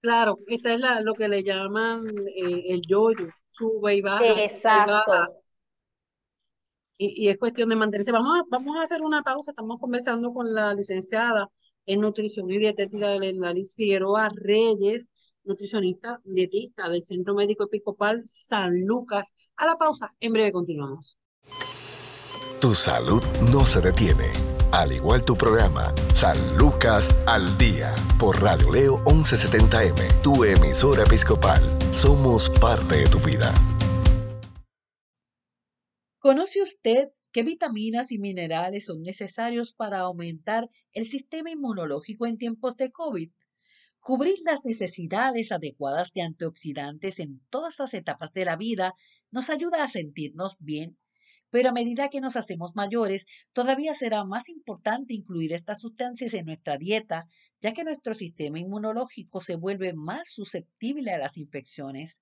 Claro, 0.00 0.38
esta 0.46 0.72
es 0.72 0.80
la, 0.80 1.02
lo 1.02 1.12
que 1.12 1.28
le 1.28 1.44
llaman 1.44 2.06
eh, 2.34 2.72
el 2.72 2.80
yoyo, 2.88 3.28
sube 3.50 3.96
y 3.96 4.00
baja. 4.00 4.44
Exacto. 4.44 5.42
Y, 6.96 7.26
y, 7.26 7.28
es 7.28 7.36
cuestión 7.36 7.68
de 7.68 7.76
mantenerse. 7.76 8.12
Vamos 8.12 8.40
a, 8.40 8.44
vamos 8.48 8.78
a 8.78 8.82
hacer 8.84 9.02
una 9.02 9.22
pausa, 9.22 9.50
estamos 9.50 9.78
conversando 9.78 10.32
con 10.32 10.54
la 10.54 10.72
licenciada 10.72 11.50
en 11.88 12.02
nutrición 12.02 12.50
y 12.50 12.58
dietética 12.58 13.08
de 13.08 13.18
Lendalis 13.18 13.74
Figueroa 13.74 14.28
Reyes, 14.34 15.10
nutricionista 15.44 16.20
dietista 16.22 16.88
del 16.88 17.04
Centro 17.04 17.34
Médico 17.34 17.64
Episcopal 17.64 18.22
San 18.26 18.86
Lucas. 18.86 19.34
A 19.56 19.66
la 19.66 19.76
pausa, 19.76 20.14
en 20.20 20.34
breve 20.34 20.52
continuamos. 20.52 21.16
Tu 22.60 22.74
salud 22.74 23.22
no 23.50 23.64
se 23.64 23.80
detiene, 23.80 24.30
al 24.70 24.92
igual 24.92 25.24
tu 25.24 25.34
programa 25.34 25.94
San 26.12 26.58
Lucas 26.58 27.08
al 27.26 27.56
Día 27.56 27.94
por 28.20 28.42
Radio 28.42 28.70
Leo 28.70 28.98
1170M, 29.04 30.22
tu 30.22 30.44
emisora 30.44 31.04
episcopal. 31.04 31.62
Somos 31.90 32.50
parte 32.50 32.96
de 32.96 33.06
tu 33.06 33.18
vida. 33.18 33.54
¿Conoce 36.18 36.60
usted 36.60 37.08
¿Qué 37.38 37.44
vitaminas 37.44 38.10
y 38.10 38.18
minerales 38.18 38.86
son 38.86 39.00
necesarios 39.02 39.72
para 39.72 40.00
aumentar 40.00 40.68
el 40.92 41.06
sistema 41.06 41.52
inmunológico 41.52 42.26
en 42.26 42.36
tiempos 42.36 42.76
de 42.76 42.90
COVID? 42.90 43.30
Cubrir 44.00 44.38
las 44.44 44.64
necesidades 44.64 45.52
adecuadas 45.52 46.12
de 46.14 46.22
antioxidantes 46.22 47.20
en 47.20 47.40
todas 47.48 47.78
las 47.78 47.94
etapas 47.94 48.32
de 48.32 48.44
la 48.44 48.56
vida 48.56 48.94
nos 49.30 49.50
ayuda 49.50 49.84
a 49.84 49.86
sentirnos 49.86 50.56
bien, 50.58 50.98
pero 51.48 51.68
a 51.68 51.72
medida 51.72 52.08
que 52.08 52.20
nos 52.20 52.34
hacemos 52.34 52.74
mayores, 52.74 53.26
todavía 53.52 53.94
será 53.94 54.24
más 54.24 54.48
importante 54.48 55.14
incluir 55.14 55.52
estas 55.52 55.80
sustancias 55.80 56.34
en 56.34 56.46
nuestra 56.46 56.76
dieta, 56.76 57.28
ya 57.60 57.72
que 57.72 57.84
nuestro 57.84 58.14
sistema 58.14 58.58
inmunológico 58.58 59.40
se 59.40 59.54
vuelve 59.54 59.92
más 59.94 60.28
susceptible 60.32 61.12
a 61.12 61.18
las 61.18 61.38
infecciones. 61.38 62.20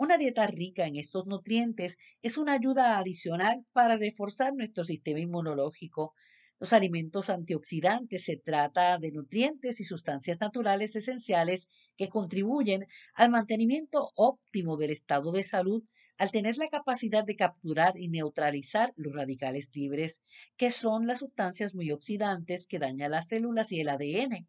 Una 0.00 0.16
dieta 0.16 0.46
rica 0.46 0.86
en 0.86 0.94
estos 0.94 1.26
nutrientes 1.26 1.98
es 2.22 2.38
una 2.38 2.52
ayuda 2.52 2.98
adicional 2.98 3.66
para 3.72 3.96
reforzar 3.96 4.54
nuestro 4.54 4.84
sistema 4.84 5.18
inmunológico. 5.18 6.14
Los 6.60 6.72
alimentos 6.72 7.30
antioxidantes 7.30 8.22
se 8.22 8.36
trata 8.36 8.98
de 8.98 9.10
nutrientes 9.10 9.80
y 9.80 9.84
sustancias 9.84 10.38
naturales 10.40 10.94
esenciales 10.94 11.66
que 11.96 12.08
contribuyen 12.08 12.86
al 13.12 13.30
mantenimiento 13.30 14.12
óptimo 14.14 14.76
del 14.76 14.90
estado 14.92 15.32
de 15.32 15.42
salud 15.42 15.82
al 16.16 16.30
tener 16.30 16.58
la 16.58 16.68
capacidad 16.68 17.24
de 17.24 17.34
capturar 17.34 17.98
y 17.98 18.08
neutralizar 18.08 18.92
los 18.94 19.12
radicales 19.12 19.68
libres, 19.74 20.22
que 20.56 20.70
son 20.70 21.08
las 21.08 21.18
sustancias 21.18 21.74
muy 21.74 21.90
oxidantes 21.90 22.68
que 22.68 22.78
dañan 22.78 23.10
las 23.10 23.26
células 23.26 23.72
y 23.72 23.80
el 23.80 23.88
ADN 23.88 24.46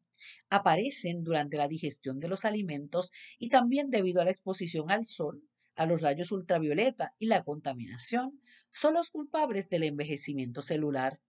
aparecen 0.50 1.24
durante 1.24 1.58
la 1.58 1.68
digestión 1.68 2.20
de 2.20 2.28
los 2.28 2.46
alimentos 2.46 3.12
y 3.38 3.50
también 3.50 3.90
debido 3.90 4.22
a 4.22 4.26
la 4.26 4.32
exposición 4.32 4.92
al 4.92 5.06
sol, 5.06 5.44
a 5.76 5.86
los 5.86 6.02
rayos 6.02 6.32
ultravioleta 6.32 7.14
y 7.20 7.28
la 7.28 7.44
contaminación, 7.44 8.42
son 8.72 8.96
los 8.96 9.10
culpables 9.10 9.70
del 9.70 9.84
envejecimiento 9.84 10.62
celular. 10.62 11.20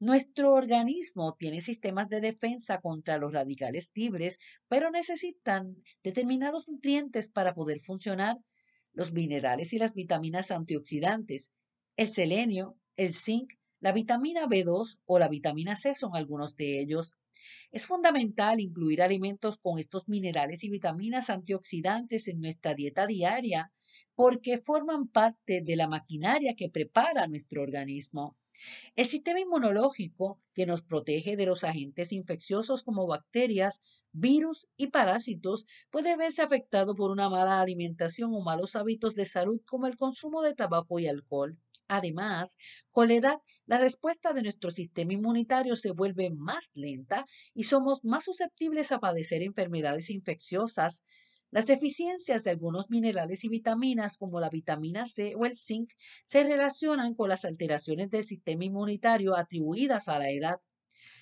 Nuestro 0.00 0.52
organismo 0.52 1.36
tiene 1.38 1.60
sistemas 1.60 2.08
de 2.08 2.20
defensa 2.20 2.80
contra 2.80 3.16
los 3.18 3.32
radicales 3.32 3.92
libres, 3.94 4.38
pero 4.68 4.90
necesitan 4.90 5.76
determinados 6.02 6.68
nutrientes 6.68 7.30
para 7.30 7.54
poder 7.54 7.80
funcionar. 7.80 8.36
Los 8.92 9.12
minerales 9.12 9.72
y 9.72 9.78
las 9.78 9.94
vitaminas 9.94 10.50
antioxidantes, 10.50 11.52
el 11.96 12.08
selenio, 12.08 12.76
el 12.96 13.12
zinc, 13.12 13.52
la 13.80 13.92
vitamina 13.92 14.46
B2 14.46 14.98
o 15.04 15.18
la 15.18 15.28
vitamina 15.28 15.76
C 15.76 15.94
son 15.94 16.16
algunos 16.16 16.56
de 16.56 16.80
ellos. 16.80 17.14
Es 17.70 17.86
fundamental 17.86 18.60
incluir 18.60 19.02
alimentos 19.02 19.58
con 19.58 19.78
estos 19.78 20.08
minerales 20.08 20.64
y 20.64 20.70
vitaminas 20.70 21.30
antioxidantes 21.30 22.28
en 22.28 22.40
nuestra 22.40 22.74
dieta 22.74 23.06
diaria 23.06 23.72
porque 24.14 24.58
forman 24.58 25.08
parte 25.08 25.60
de 25.62 25.76
la 25.76 25.88
maquinaria 25.88 26.54
que 26.56 26.70
prepara 26.70 27.26
nuestro 27.26 27.62
organismo. 27.62 28.36
El 28.96 29.06
sistema 29.06 29.40
inmunológico, 29.40 30.40
que 30.54 30.66
nos 30.66 30.82
protege 30.82 31.36
de 31.36 31.46
los 31.46 31.64
agentes 31.64 32.12
infecciosos 32.12 32.82
como 32.82 33.06
bacterias, 33.06 33.80
virus 34.12 34.68
y 34.76 34.88
parásitos, 34.88 35.66
puede 35.90 36.16
verse 36.16 36.42
afectado 36.42 36.94
por 36.94 37.10
una 37.10 37.28
mala 37.28 37.60
alimentación 37.60 38.32
o 38.34 38.40
malos 38.40 38.76
hábitos 38.76 39.14
de 39.16 39.24
salud 39.26 39.60
como 39.66 39.86
el 39.86 39.96
consumo 39.96 40.42
de 40.42 40.54
tabaco 40.54 40.98
y 40.98 41.06
alcohol. 41.06 41.58
Además, 41.88 42.56
con 42.90 43.08
la 43.08 43.14
edad, 43.14 43.38
la 43.66 43.78
respuesta 43.78 44.32
de 44.32 44.42
nuestro 44.42 44.70
sistema 44.70 45.12
inmunitario 45.12 45.76
se 45.76 45.90
vuelve 45.90 46.30
más 46.30 46.70
lenta 46.74 47.26
y 47.52 47.64
somos 47.64 48.04
más 48.04 48.24
susceptibles 48.24 48.90
a 48.92 49.00
padecer 49.00 49.42
enfermedades 49.42 50.10
infecciosas. 50.10 51.04
Las 51.50 51.66
deficiencias 51.66 52.42
de 52.42 52.50
algunos 52.50 52.90
minerales 52.90 53.44
y 53.44 53.48
vitaminas, 53.48 54.16
como 54.16 54.40
la 54.40 54.48
vitamina 54.48 55.04
C 55.04 55.34
o 55.36 55.44
el 55.44 55.54
zinc, 55.54 55.90
se 56.24 56.42
relacionan 56.42 57.14
con 57.14 57.28
las 57.28 57.44
alteraciones 57.44 58.10
del 58.10 58.24
sistema 58.24 58.64
inmunitario 58.64 59.36
atribuidas 59.36 60.08
a 60.08 60.18
la 60.18 60.30
edad. 60.30 60.60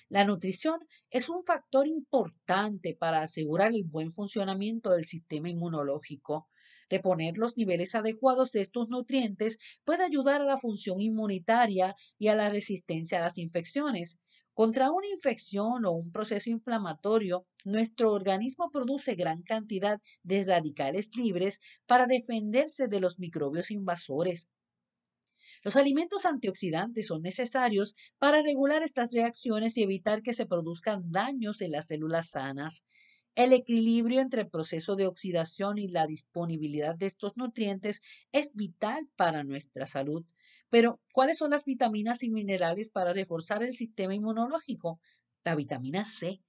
La 0.09 0.23
nutrición 0.25 0.79
es 1.09 1.29
un 1.29 1.43
factor 1.43 1.87
importante 1.87 2.95
para 2.97 3.21
asegurar 3.21 3.71
el 3.73 3.83
buen 3.83 4.13
funcionamiento 4.13 4.91
del 4.91 5.05
sistema 5.05 5.49
inmunológico. 5.49 6.47
Reponer 6.89 7.37
los 7.37 7.57
niveles 7.57 7.95
adecuados 7.95 8.51
de 8.51 8.61
estos 8.61 8.89
nutrientes 8.89 9.57
puede 9.83 10.03
ayudar 10.03 10.41
a 10.41 10.45
la 10.45 10.57
función 10.57 10.99
inmunitaria 10.99 11.95
y 12.17 12.27
a 12.27 12.35
la 12.35 12.49
resistencia 12.49 13.19
a 13.19 13.21
las 13.21 13.37
infecciones. 13.37 14.19
Contra 14.53 14.91
una 14.91 15.07
infección 15.07 15.83
o 15.85 15.91
un 15.91 16.11
proceso 16.11 16.51
inflamatorio, 16.51 17.47
nuestro 17.65 18.11
organismo 18.11 18.69
produce 18.71 19.15
gran 19.15 19.41
cantidad 19.41 19.99
de 20.21 20.45
radicales 20.45 21.09
libres 21.15 21.59
para 21.87 22.05
defenderse 22.05 22.87
de 22.87 22.99
los 22.99 23.17
microbios 23.17 23.71
invasores. 23.71 24.49
Los 25.63 25.75
alimentos 25.75 26.25
antioxidantes 26.25 27.07
son 27.07 27.21
necesarios 27.21 27.95
para 28.19 28.43
regular 28.43 28.83
estas 28.83 29.11
reacciones 29.11 29.77
y 29.77 29.83
evitar 29.83 30.21
que 30.21 30.33
se 30.33 30.45
produzcan 30.45 31.09
daños 31.09 31.61
en 31.61 31.71
las 31.71 31.87
células 31.87 32.29
sanas. 32.29 32.83
El 33.35 33.51
equilibrio 33.51 34.21
entre 34.21 34.41
el 34.41 34.49
proceso 34.49 34.95
de 34.95 35.07
oxidación 35.07 35.79
y 35.79 35.87
la 35.87 36.05
disponibilidad 36.05 36.95
de 36.95 37.07
estos 37.07 37.35
nutrientes 37.35 38.03
es 38.31 38.53
vital 38.53 39.09
para 39.15 39.43
nuestra 39.43 39.87
salud. 39.87 40.23
Pero, 40.69 40.99
¿cuáles 41.11 41.39
son 41.39 41.49
las 41.49 41.65
vitaminas 41.65 42.21
y 42.21 42.29
minerales 42.29 42.89
para 42.89 43.11
reforzar 43.11 43.63
el 43.63 43.73
sistema 43.73 44.13
inmunológico? 44.13 44.99
La 45.43 45.55
vitamina 45.55 46.05
C. 46.05 46.41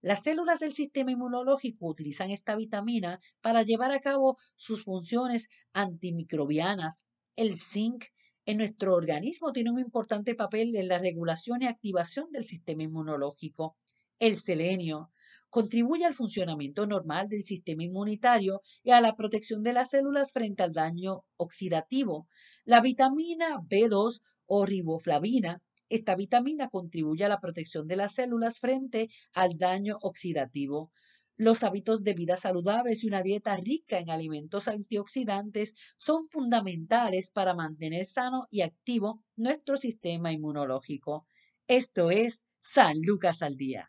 Las 0.00 0.22
células 0.22 0.60
del 0.60 0.72
sistema 0.72 1.10
inmunológico 1.10 1.88
utilizan 1.88 2.30
esta 2.30 2.54
vitamina 2.54 3.18
para 3.40 3.64
llevar 3.64 3.90
a 3.90 3.98
cabo 3.98 4.36
sus 4.54 4.84
funciones 4.84 5.48
antimicrobianas. 5.72 7.04
El 7.34 7.56
zinc 7.56 8.04
en 8.46 8.58
nuestro 8.58 8.94
organismo 8.94 9.50
tiene 9.50 9.72
un 9.72 9.80
importante 9.80 10.36
papel 10.36 10.76
en 10.76 10.86
la 10.86 10.98
regulación 10.98 11.62
y 11.62 11.66
activación 11.66 12.30
del 12.30 12.44
sistema 12.44 12.84
inmunológico. 12.84 13.76
El 14.18 14.36
selenio 14.36 15.10
contribuye 15.50 16.04
al 16.04 16.14
funcionamiento 16.14 16.86
normal 16.86 17.28
del 17.28 17.42
sistema 17.42 17.84
inmunitario 17.84 18.60
y 18.82 18.90
a 18.90 19.00
la 19.00 19.16
protección 19.16 19.62
de 19.62 19.72
las 19.72 19.90
células 19.90 20.32
frente 20.32 20.62
al 20.62 20.72
daño 20.72 21.24
oxidativo. 21.36 22.28
La 22.64 22.80
vitamina 22.80 23.60
B2 23.60 24.20
o 24.46 24.66
riboflavina 24.66 25.62
esta 25.88 26.14
vitamina 26.14 26.68
contribuye 26.68 27.24
a 27.24 27.28
la 27.28 27.40
protección 27.40 27.86
de 27.86 27.96
las 27.96 28.14
células 28.14 28.58
frente 28.58 29.08
al 29.32 29.56
daño 29.56 29.96
oxidativo. 30.02 30.92
Los 31.36 31.62
hábitos 31.62 32.02
de 32.02 32.14
vida 32.14 32.36
saludables 32.36 33.04
y 33.04 33.06
una 33.06 33.22
dieta 33.22 33.56
rica 33.56 33.98
en 33.98 34.10
alimentos 34.10 34.68
antioxidantes 34.68 35.74
son 35.96 36.28
fundamentales 36.28 37.30
para 37.30 37.54
mantener 37.54 38.04
sano 38.04 38.48
y 38.50 38.62
activo 38.62 39.24
nuestro 39.36 39.76
sistema 39.76 40.32
inmunológico. 40.32 41.26
Esto 41.68 42.10
es 42.10 42.44
San 42.56 42.96
Lucas 43.02 43.40
al 43.42 43.56
Día. 43.56 43.88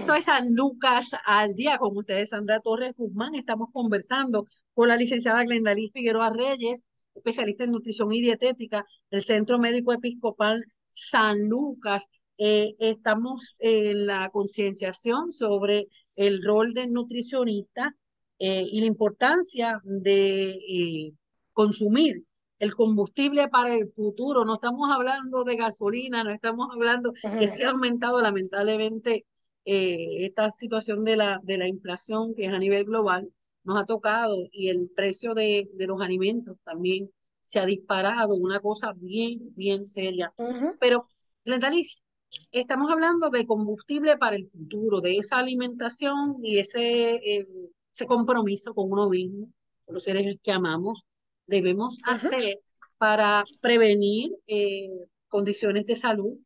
Esto 0.00 0.14
es 0.14 0.24
San 0.24 0.54
Lucas 0.54 1.10
al 1.26 1.54
día 1.54 1.76
con 1.76 1.94
ustedes, 1.94 2.30
Sandra 2.30 2.60
Torres 2.60 2.94
Guzmán. 2.96 3.34
Estamos 3.34 3.68
conversando 3.70 4.46
con 4.72 4.88
la 4.88 4.96
licenciada 4.96 5.44
Glendalí 5.44 5.90
Figueroa 5.92 6.30
Reyes, 6.30 6.88
especialista 7.14 7.64
en 7.64 7.72
nutrición 7.72 8.10
y 8.10 8.22
dietética 8.22 8.86
del 9.10 9.22
Centro 9.22 9.58
Médico 9.58 9.92
Episcopal 9.92 10.64
San 10.88 11.50
Lucas. 11.50 12.08
Eh, 12.38 12.76
estamos 12.78 13.54
en 13.58 14.06
la 14.06 14.30
concienciación 14.30 15.32
sobre 15.32 15.88
el 16.16 16.42
rol 16.42 16.72
del 16.72 16.94
nutricionista 16.94 17.94
eh, 18.38 18.64
y 18.72 18.80
la 18.80 18.86
importancia 18.86 19.82
de 19.84 20.52
eh, 20.52 21.12
consumir 21.52 22.24
el 22.58 22.74
combustible 22.74 23.48
para 23.48 23.74
el 23.74 23.92
futuro. 23.92 24.46
No 24.46 24.54
estamos 24.54 24.88
hablando 24.90 25.44
de 25.44 25.56
gasolina, 25.56 26.24
no 26.24 26.30
estamos 26.30 26.68
hablando 26.72 27.12
que 27.38 27.48
se 27.48 27.64
ha 27.64 27.70
aumentado 27.70 28.22
lamentablemente 28.22 29.26
eh, 29.64 30.24
esta 30.24 30.50
situación 30.50 31.04
de 31.04 31.16
la, 31.16 31.40
de 31.42 31.58
la 31.58 31.68
inflación 31.68 32.34
que 32.34 32.46
es 32.46 32.52
a 32.52 32.58
nivel 32.58 32.84
global 32.84 33.30
nos 33.64 33.80
ha 33.80 33.84
tocado 33.84 34.48
y 34.52 34.68
el 34.68 34.88
precio 34.94 35.34
de, 35.34 35.68
de 35.74 35.86
los 35.86 36.00
alimentos 36.00 36.56
también 36.64 37.10
se 37.50 37.58
ha 37.58 37.66
disparado, 37.66 38.36
una 38.36 38.60
cosa 38.60 38.92
bien, 38.96 39.40
bien 39.56 39.84
seria. 39.84 40.32
Pero, 40.78 41.08
Glendaliz, 41.44 42.04
estamos 42.52 42.92
hablando 42.92 43.28
de 43.28 43.44
combustible 43.44 44.16
para 44.18 44.36
el 44.36 44.48
futuro, 44.48 45.00
de 45.00 45.16
esa 45.16 45.38
alimentación 45.38 46.36
y 46.44 46.58
ese, 46.58 47.16
eh, 47.16 47.48
ese 47.92 48.06
compromiso 48.06 48.72
con 48.72 48.92
uno 48.92 49.08
mismo, 49.08 49.48
con 49.84 49.94
los 49.94 50.04
seres 50.04 50.36
que 50.42 50.52
amamos, 50.52 51.02
debemos 51.46 51.98
hacer 52.04 52.60
para 52.98 53.44
prevenir 53.60 54.30
eh, 54.46 54.90
condiciones 55.26 55.86
de 55.86 55.96
salud, 55.96 56.38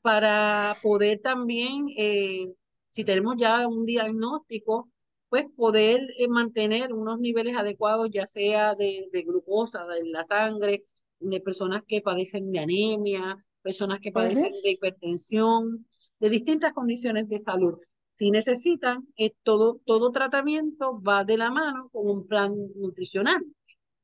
para 0.00 0.76
poder 0.82 1.20
también 1.20 1.86
eh, 1.96 2.52
si 2.92 3.04
tenemos 3.04 3.36
ya 3.38 3.66
un 3.66 3.86
diagnóstico, 3.86 4.90
pues 5.30 5.46
poder 5.56 6.02
eh, 6.18 6.28
mantener 6.28 6.92
unos 6.92 7.18
niveles 7.18 7.56
adecuados, 7.56 8.10
ya 8.12 8.26
sea 8.26 8.74
de, 8.74 9.08
glucosa 9.26 9.86
de 9.86 10.04
la 10.10 10.24
sangre, 10.24 10.84
de 11.18 11.40
personas 11.40 11.84
que 11.88 12.02
padecen 12.02 12.52
de 12.52 12.58
anemia, 12.58 13.42
personas 13.62 13.98
que 14.00 14.12
padecen 14.12 14.52
de 14.62 14.72
hipertensión, 14.72 15.86
de 16.20 16.28
distintas 16.28 16.74
condiciones 16.74 17.30
de 17.30 17.40
salud. 17.40 17.78
Si 18.18 18.30
necesitan, 18.30 19.08
eh, 19.16 19.32
todo, 19.42 19.80
todo 19.86 20.12
tratamiento 20.12 21.00
va 21.00 21.24
de 21.24 21.38
la 21.38 21.50
mano 21.50 21.88
con 21.90 22.10
un 22.10 22.26
plan 22.26 22.54
nutricional. 22.76 23.42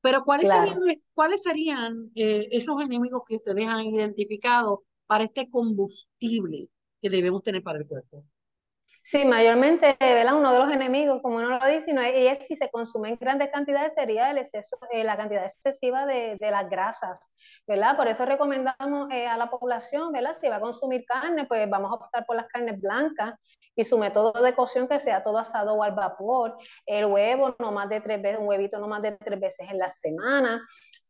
Pero 0.01 0.25
¿cuáles 0.25 0.49
serían, 0.49 0.81
¿cuáles 1.13 1.43
serían 1.43 2.11
eh, 2.15 2.49
esos 2.53 2.81
enemigos 2.81 3.23
que 3.29 3.37
ustedes 3.37 3.67
han 3.67 3.83
identificado 3.83 4.85
para 5.07 5.25
este 5.25 5.51
combustible 5.51 6.71
que 7.03 7.11
debemos 7.11 7.43
tener 7.43 7.63
para 7.63 7.81
el 7.81 7.87
cuerpo? 7.87 8.25
Sí, 9.11 9.25
mayormente, 9.25 9.97
¿verdad? 9.99 10.35
Uno 10.35 10.53
de 10.53 10.59
los 10.59 10.71
enemigos, 10.71 11.23
como 11.23 11.39
uno 11.39 11.59
lo 11.59 11.67
dice, 11.67 11.95
no 11.95 12.03
y 12.03 12.27
es 12.27 12.47
si 12.47 12.57
se 12.57 12.69
consume 12.71 13.09
en 13.09 13.17
grandes 13.17 13.51
cantidades, 13.51 13.95
sería 13.95 14.31
el 14.31 14.37
exceso, 14.37 14.77
eh, 14.91 15.03
la 15.03 15.17
cantidad 15.17 15.45
excesiva 15.45 16.05
de, 16.05 16.37
de, 16.39 16.51
las 16.51 16.69
grasas, 16.69 17.27
¿verdad? 17.67 17.97
Por 17.97 18.07
eso 18.07 18.27
recomendamos 18.27 19.11
eh, 19.11 19.27
a 19.27 19.39
la 19.39 19.49
población, 19.49 20.13
¿verdad? 20.13 20.35
Si 20.35 20.47
va 20.51 20.57
a 20.57 20.61
consumir 20.61 21.07
carne, 21.07 21.47
pues 21.47 21.71
vamos 21.71 21.91
a 21.91 21.95
optar 21.95 22.27
por 22.27 22.37
las 22.37 22.49
carnes 22.49 22.79
blancas 22.83 23.35
y 23.75 23.87
su 23.87 23.97
método 23.97 24.43
de 24.43 24.55
cocción 24.55 24.87
que 24.87 25.01
sea 25.01 25.23
todo 25.23 25.39
asado 25.39 25.73
o 25.73 25.83
al 25.83 25.93
vapor, 25.93 26.59
el 26.85 27.07
huevo 27.07 27.57
no 27.59 27.73
más 27.73 27.89
de 27.89 28.03
tres 28.03 28.21
veces, 28.21 28.41
un 28.41 28.49
huevito 28.49 28.79
no 28.79 28.89
más 28.89 29.01
de 29.01 29.13
tres 29.13 29.41
veces 29.41 29.71
en 29.71 29.79
la 29.79 29.89
semana, 29.89 30.61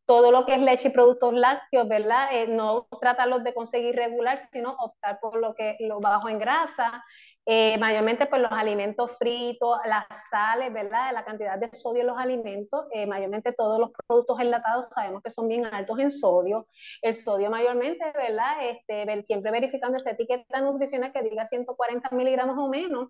todo 0.09 0.33
lo 0.33 0.47
que 0.47 0.55
es 0.55 0.61
leche 0.63 0.89
y 0.89 0.91
productos 0.91 1.35
lácteos, 1.35 1.87
¿verdad? 1.87 2.29
Eh, 2.33 2.47
no 2.49 2.89
tratarlos 2.99 3.45
de 3.45 3.53
conseguir 3.53 3.95
regular, 3.95 4.49
sino 4.51 4.73
optar 4.73 5.21
por 5.21 5.39
lo 5.39 5.55
que 5.55 5.77
lo 5.81 6.01
bajo 6.01 6.31
en 6.31 6.39
grasa, 6.39 7.05
eh, 7.51 7.79
mayormente 7.79 8.27
pues 8.27 8.43
los 8.43 8.53
alimentos 8.53 9.17
fritos, 9.17 9.79
las 9.87 10.05
sales, 10.31 10.71
¿verdad? 10.71 11.15
La 11.15 11.25
cantidad 11.25 11.59
de 11.59 11.71
sodio 11.75 12.03
en 12.03 12.09
los 12.09 12.19
alimentos, 12.19 12.85
eh, 12.93 13.07
mayormente 13.07 13.55
todos 13.55 13.81
los 13.81 13.91
productos 14.07 14.39
enlatados 14.41 14.89
sabemos 14.95 15.23
que 15.23 15.31
son 15.31 15.49
bien 15.49 15.65
altos 15.65 15.99
en 15.99 16.11
sodio. 16.11 16.67
El 17.01 17.17
sodio 17.17 17.49
mayormente, 17.49 18.05
¿verdad? 18.13 18.69
Este, 18.69 19.23
siempre 19.25 19.51
verificando 19.51 19.97
esa 19.97 20.11
etiqueta 20.11 20.61
nutricional 20.61 21.11
que 21.11 21.23
diga 21.23 21.47
140 21.47 22.11
miligramos 22.11 22.59
o 22.59 22.69
menos, 22.69 23.09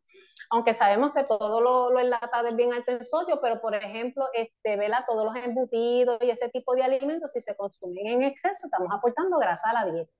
aunque 0.50 0.72
sabemos 0.72 1.12
que 1.12 1.24
todo 1.24 1.60
lo, 1.60 1.98
enlatado 1.98 2.46
es 2.46 2.54
bien 2.54 2.72
alto 2.72 2.92
en 2.92 3.04
sodio, 3.04 3.40
pero 3.42 3.60
por 3.60 3.74
ejemplo, 3.74 4.28
este, 4.34 4.76
¿verdad? 4.76 5.02
Todos 5.04 5.24
los 5.24 5.34
embutidos 5.34 6.18
y 6.22 6.30
ese 6.30 6.48
tipo 6.48 6.76
de 6.76 6.84
alimentos, 6.84 7.32
si 7.32 7.40
se 7.40 7.56
consumen 7.56 8.06
en 8.06 8.22
exceso, 8.22 8.66
estamos 8.66 8.88
aportando 8.92 9.36
grasa 9.38 9.70
a 9.70 9.84
la 9.84 9.90
dieta. 9.90 10.12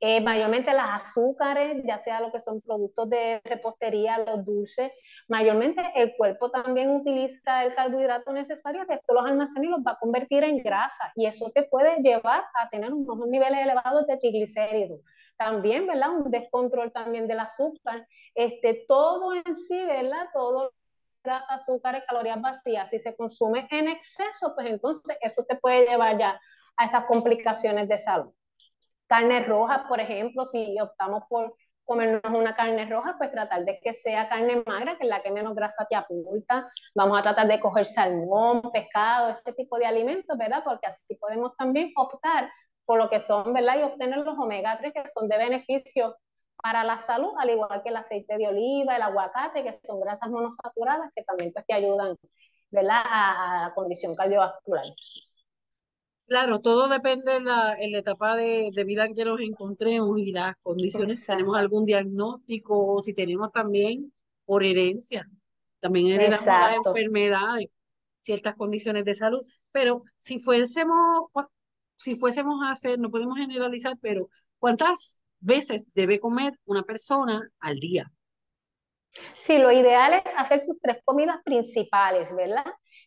Eh, 0.00 0.20
mayormente 0.20 0.72
las 0.72 1.04
azúcares, 1.04 1.80
ya 1.86 1.98
sea 1.98 2.20
lo 2.20 2.32
que 2.32 2.40
son 2.40 2.60
productos 2.60 3.08
de 3.08 3.40
repostería, 3.54 4.18
los 4.18 4.44
dulces, 4.44 4.92
mayormente 5.28 5.82
el 5.94 6.14
cuerpo 6.16 6.50
también 6.50 6.90
utiliza 6.90 7.64
el 7.64 7.74
carbohidrato 7.74 8.32
necesario 8.32 8.86
que 8.86 8.94
esto 8.94 9.14
los 9.14 9.26
almacena 9.26 9.66
y 9.66 9.70
los 9.70 9.80
va 9.80 9.92
a 9.92 9.98
convertir 9.98 10.44
en 10.44 10.58
grasa 10.58 11.12
y 11.14 11.26
eso 11.26 11.50
te 11.50 11.64
puede 11.64 11.96
llevar 12.02 12.44
a 12.54 12.68
tener 12.70 12.92
unos 12.92 13.26
niveles 13.28 13.60
elevados 13.62 14.06
de 14.06 14.16
triglicéridos. 14.16 15.00
También, 15.36 15.86
¿verdad? 15.86 16.10
Un 16.10 16.30
descontrol 16.30 16.92
también 16.92 17.26
del 17.26 17.40
azúcar. 17.40 18.06
Este, 18.34 18.84
todo 18.86 19.34
en 19.34 19.56
sí, 19.56 19.84
¿verdad? 19.84 20.28
Todo 20.32 20.72
grasa, 21.22 21.54
azúcares, 21.54 22.02
calorías 22.06 22.40
vacías, 22.40 22.90
si 22.90 22.98
se 22.98 23.14
consume 23.14 23.68
en 23.70 23.88
exceso, 23.88 24.54
pues 24.54 24.68
entonces 24.68 25.16
eso 25.20 25.44
te 25.44 25.56
puede 25.56 25.86
llevar 25.86 26.18
ya 26.18 26.40
a 26.76 26.84
esas 26.84 27.04
complicaciones 27.04 27.88
de 27.88 27.98
salud. 27.98 28.32
Carne 29.06 29.44
roja, 29.44 29.86
por 29.88 30.00
ejemplo, 30.00 30.44
si 30.44 30.80
optamos 30.80 31.24
por 31.28 31.54
comernos 31.84 32.22
una 32.32 32.54
carne 32.54 32.86
roja, 32.86 33.16
pues 33.18 33.30
tratar 33.30 33.64
de 33.64 33.78
que 33.80 33.92
sea 33.92 34.28
carne 34.28 34.62
magra, 34.66 34.96
que 34.96 35.04
es 35.04 35.08
la 35.08 35.22
que 35.22 35.30
menos 35.30 35.54
grasa 35.54 35.86
te 35.88 35.96
apunta. 35.96 36.70
Vamos 36.94 37.18
a 37.18 37.22
tratar 37.22 37.48
de 37.48 37.60
coger 37.60 37.86
salmón, 37.86 38.62
pescado, 38.72 39.30
este 39.30 39.52
tipo 39.52 39.78
de 39.78 39.86
alimentos, 39.86 40.36
¿verdad? 40.38 40.62
Porque 40.64 40.86
así 40.86 41.14
podemos 41.16 41.56
también 41.56 41.92
optar 41.96 42.50
por 42.84 42.98
lo 42.98 43.08
que 43.08 43.20
son, 43.20 43.52
¿verdad? 43.52 43.78
Y 43.78 43.82
obtener 43.82 44.18
los 44.18 44.38
omega 44.38 44.78
3 44.78 44.92
que 44.92 45.08
son 45.08 45.28
de 45.28 45.38
beneficio 45.38 46.16
para 46.62 46.84
la 46.84 46.98
salud, 46.98 47.32
al 47.38 47.50
igual 47.50 47.82
que 47.82 47.88
el 47.90 47.96
aceite 47.96 48.36
de 48.36 48.48
oliva, 48.48 48.96
el 48.96 49.02
aguacate, 49.02 49.64
que 49.64 49.72
son 49.72 50.00
grasas 50.00 50.30
monosaturadas 50.30 51.10
que 51.14 51.24
también 51.24 51.52
pues, 51.52 51.66
te 51.66 51.74
ayudan, 51.74 52.16
¿verdad? 52.70 53.02
A, 53.04 53.62
a 53.64 53.68
la 53.68 53.74
condición 53.74 54.14
cardiovascular. 54.14 54.84
Claro, 56.32 56.62
todo 56.62 56.88
depende 56.88 57.30
de 57.30 57.40
la, 57.42 57.76
en 57.78 57.92
la 57.92 57.98
etapa 57.98 58.36
de, 58.36 58.70
vida 58.86 59.06
que 59.14 59.22
nos 59.22 59.38
encontremos 59.38 60.18
y 60.18 60.32
las 60.32 60.56
condiciones, 60.62 61.20
si 61.20 61.26
tenemos 61.26 61.58
algún 61.58 61.84
diagnóstico 61.84 62.94
o 62.94 63.02
si 63.02 63.12
tenemos 63.12 63.52
también 63.52 64.14
por 64.46 64.64
herencia. 64.64 65.28
También 65.78 66.06
heredamos 66.06 66.46
las 66.46 66.76
enfermedades, 66.86 67.66
ciertas 68.20 68.54
condiciones 68.54 69.04
de 69.04 69.14
salud. 69.14 69.42
Pero 69.72 70.04
si 70.16 70.40
fuésemos, 70.40 71.28
si 71.96 72.16
fuésemos 72.16 72.64
a 72.64 72.70
hacer, 72.70 72.98
no 72.98 73.10
podemos 73.10 73.36
generalizar, 73.36 73.98
pero 74.00 74.30
¿cuántas 74.58 75.24
veces 75.38 75.90
debe 75.92 76.18
comer 76.18 76.58
una 76.64 76.82
persona 76.82 77.46
al 77.60 77.78
día? 77.78 78.10
Sí, 79.34 79.58
lo 79.58 79.70
ideal 79.70 80.14
es 80.14 80.22
hacer 80.38 80.60
sus 80.60 80.80
tres 80.80 80.96
comidas 81.04 81.42
principales, 81.44 82.34
¿verdad? 82.34 82.64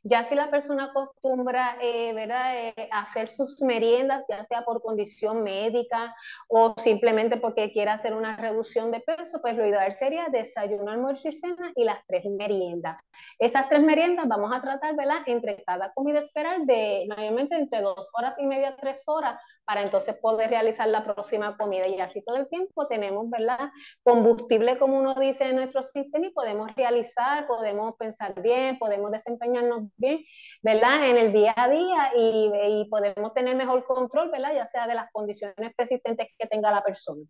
Ya 0.08 0.24
si 0.24 0.36
la 0.36 0.52
persona 0.52 0.84
acostumbra 0.86 1.78
eh, 1.82 2.14
eh, 2.16 2.90
hacer 2.92 3.28
sus 3.28 3.60
meriendas, 3.64 4.28
ya 4.30 4.44
sea 4.44 4.64
por 4.64 4.84
condición 4.84 5.42
médica 5.42 6.16
o 6.48 6.76
simplemente 6.78 7.38
porque 7.38 7.72
quiere 7.72 7.90
hacer 7.90 8.14
una 8.14 8.38
reducción 8.38 8.92
de 8.92 9.00
peso, 9.00 9.42
pues 9.42 9.56
lo 9.56 9.66
ideal 9.66 9.92
sería 9.92 10.28
desayuno, 10.32 10.92
almuerzo 10.92 11.30
y 11.30 11.32
cena 11.32 11.72
y 11.76 11.86
las 11.86 12.06
tres 12.06 12.24
meriendas. 12.26 13.00
Esas 13.40 13.68
tres 13.68 13.82
meriendas 13.82 14.28
vamos 14.28 14.52
a 14.54 14.62
tratar, 14.62 14.96
¿verdad? 14.96 15.24
Entre 15.26 15.64
cada 15.64 15.92
comida 15.94 16.20
esperar 16.20 16.60
de 16.66 17.08
mayormente 17.10 17.56
entre 17.56 17.82
dos 17.82 18.08
horas 18.14 18.38
y 18.38 18.46
media, 18.46 18.76
tres 18.80 19.02
horas, 19.08 19.40
para 19.66 19.82
entonces 19.82 20.16
poder 20.18 20.52
realizar 20.52 20.88
la 20.88 21.04
próxima 21.04 21.58
comida. 21.58 21.88
Y 21.88 22.00
así 22.00 22.22
todo 22.22 22.36
el 22.38 22.48
tiempo 22.48 22.88
tenemos, 22.88 23.30
¿verdad? 23.30 23.72
Combustible, 24.04 24.78
como 24.78 25.00
uno 25.00 25.16
dice, 25.16 25.46
en 25.46 25.56
nuestro 25.56 25.82
sistema 25.82 26.28
y 26.28 26.32
podemos 26.32 26.74
realizar, 26.76 27.48
podemos 27.48 27.96
pensar 27.98 28.40
bien, 28.42 28.78
podemos 28.78 29.12
desempeñarnos 29.12 29.90
bien, 29.98 30.24
¿verdad? 30.62 31.10
En 31.10 31.18
el 31.18 31.32
día 31.34 31.54
a 31.56 31.70
día 31.70 32.12
y, 32.16 32.52
y 32.82 32.86
podemos 32.90 33.34
tener 33.34 33.56
mejor 33.56 33.84
control, 33.84 34.30
¿verdad? 34.32 34.54
Ya 34.56 34.66
sea 34.66 34.88
de 34.88 34.96
las 34.96 35.12
condiciones 35.12 35.74
persistentes 35.76 36.28
que 36.38 36.48
tenga 36.48 36.72
la 36.72 36.84
persona. 36.84 37.24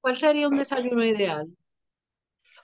¿Cuál 0.00 0.16
sería 0.16 0.48
un 0.48 0.56
desayuno 0.56 1.04
ideal? 1.04 1.48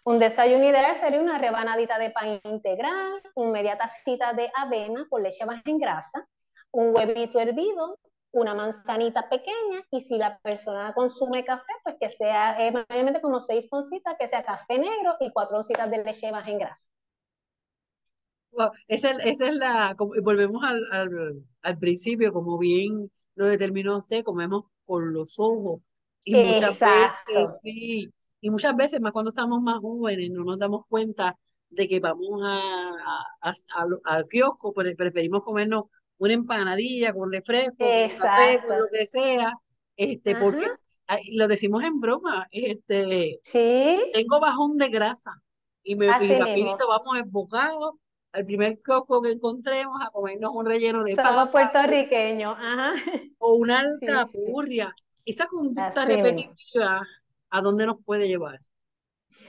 Un 0.05 0.19
desayuno 0.19 0.65
ideal 0.65 0.97
sería 0.97 1.21
una 1.21 1.39
rebanadita 1.39 1.99
de 1.99 2.11
pan 2.11 2.41
integral, 2.45 3.23
un 3.35 3.53
media 3.53 3.77
tacita 3.79 4.33
de 4.33 4.51
avena 4.57 5.07
con 5.09 5.23
leche 5.23 5.45
baja 5.45 5.63
en 5.67 5.79
grasa, 5.79 6.27
un 6.73 6.95
huevito 6.95 7.41
hervido, 7.41 7.99
una 8.33 8.55
manzanita 8.55 9.29
pequeña 9.29 9.83
y 9.91 10.01
si 10.01 10.19
la 10.19 10.39
persona 10.39 10.93
consume 10.95 11.45
café, 11.45 11.73
pues 11.85 11.97
que 12.01 12.09
sea 12.09 12.57
eh, 12.59 12.73
mayormente 12.73 13.21
como 13.21 13.41
seis 13.41 13.69
oncitas, 13.71 14.17
que 14.19 14.29
sea 14.29 14.43
café 14.45 14.79
negro 14.79 15.17
y 15.21 15.31
cuatro 15.33 15.59
oncitas 15.59 15.91
de 15.91 16.03
leche 16.05 16.31
baja 16.31 16.51
en 16.51 16.59
grasa. 16.59 16.87
Esa, 18.89 19.11
esa, 19.11 19.49
es 19.49 19.55
la, 19.55 19.97
volvemos 20.23 20.63
al, 20.65 20.83
al, 20.91 21.45
al, 21.63 21.79
principio, 21.79 22.33
como 22.33 22.59
bien 22.59 23.11
lo 23.35 23.47
determinó 23.47 23.99
usted, 23.99 24.25
comemos 24.25 24.65
con 24.85 25.13
los 25.13 25.39
ojos. 25.39 25.81
Y 26.25 26.35
muchas 26.35 26.79
veces, 26.79 27.59
sí, 27.63 28.13
y 28.41 28.51
muchas 28.51 28.77
veces, 28.77 29.01
más 29.01 29.13
cuando 29.13 29.31
estamos 29.31 29.61
más 29.63 29.81
jóvenes, 29.81 30.31
no 30.31 30.45
nos 30.45 30.59
damos 30.59 30.87
cuenta 30.89 31.37
de 31.71 31.89
que 31.89 32.01
vamos 32.01 32.41
a, 32.45 32.61
a, 33.41 33.53
al 34.05 34.29
kiosco, 34.29 34.73
pero 34.73 34.95
preferimos 34.97 35.43
comernos 35.43 35.85
una 36.19 36.35
empanadilla 36.35 37.13
con 37.13 37.33
refresco, 37.33 37.85
café, 38.21 38.61
con 38.67 38.79
lo 38.79 38.87
que 38.93 39.07
sea, 39.07 39.55
este, 39.97 40.37
porque 40.37 40.69
lo 41.33 41.49
decimos 41.49 41.83
en 41.83 42.01
broma, 42.01 42.47
este, 42.51 43.41
¿Sí? 43.43 44.01
tengo 44.13 44.41
bajón 44.41 44.79
de 44.79 44.89
grasa 44.89 45.33
y 45.83 45.97
me 45.97 46.07
y 46.07 46.09
rapidito 46.09 46.87
vamos 46.89 47.19
enfocados 47.19 47.95
al 48.33 48.47
primer 48.47 48.81
coco 48.83 49.21
que 49.23 49.33
encontremos 49.33 49.97
a 50.01 50.11
comernos 50.11 50.51
un 50.55 50.67
relleno 50.67 51.05
de 51.05 51.15
Somos 51.15 51.51
puertorriqueños, 51.51 52.57
ajá. 52.59 52.95
O 53.39 53.55
una 53.55 53.81
alcapurria. 54.31 54.95
Esa 55.25 55.47
conducta 55.47 56.05
repetitiva, 56.05 57.03
¿a 57.51 57.61
dónde 57.61 57.87
nos 57.87 58.03
puede 58.05 58.27
llevar? 58.27 58.61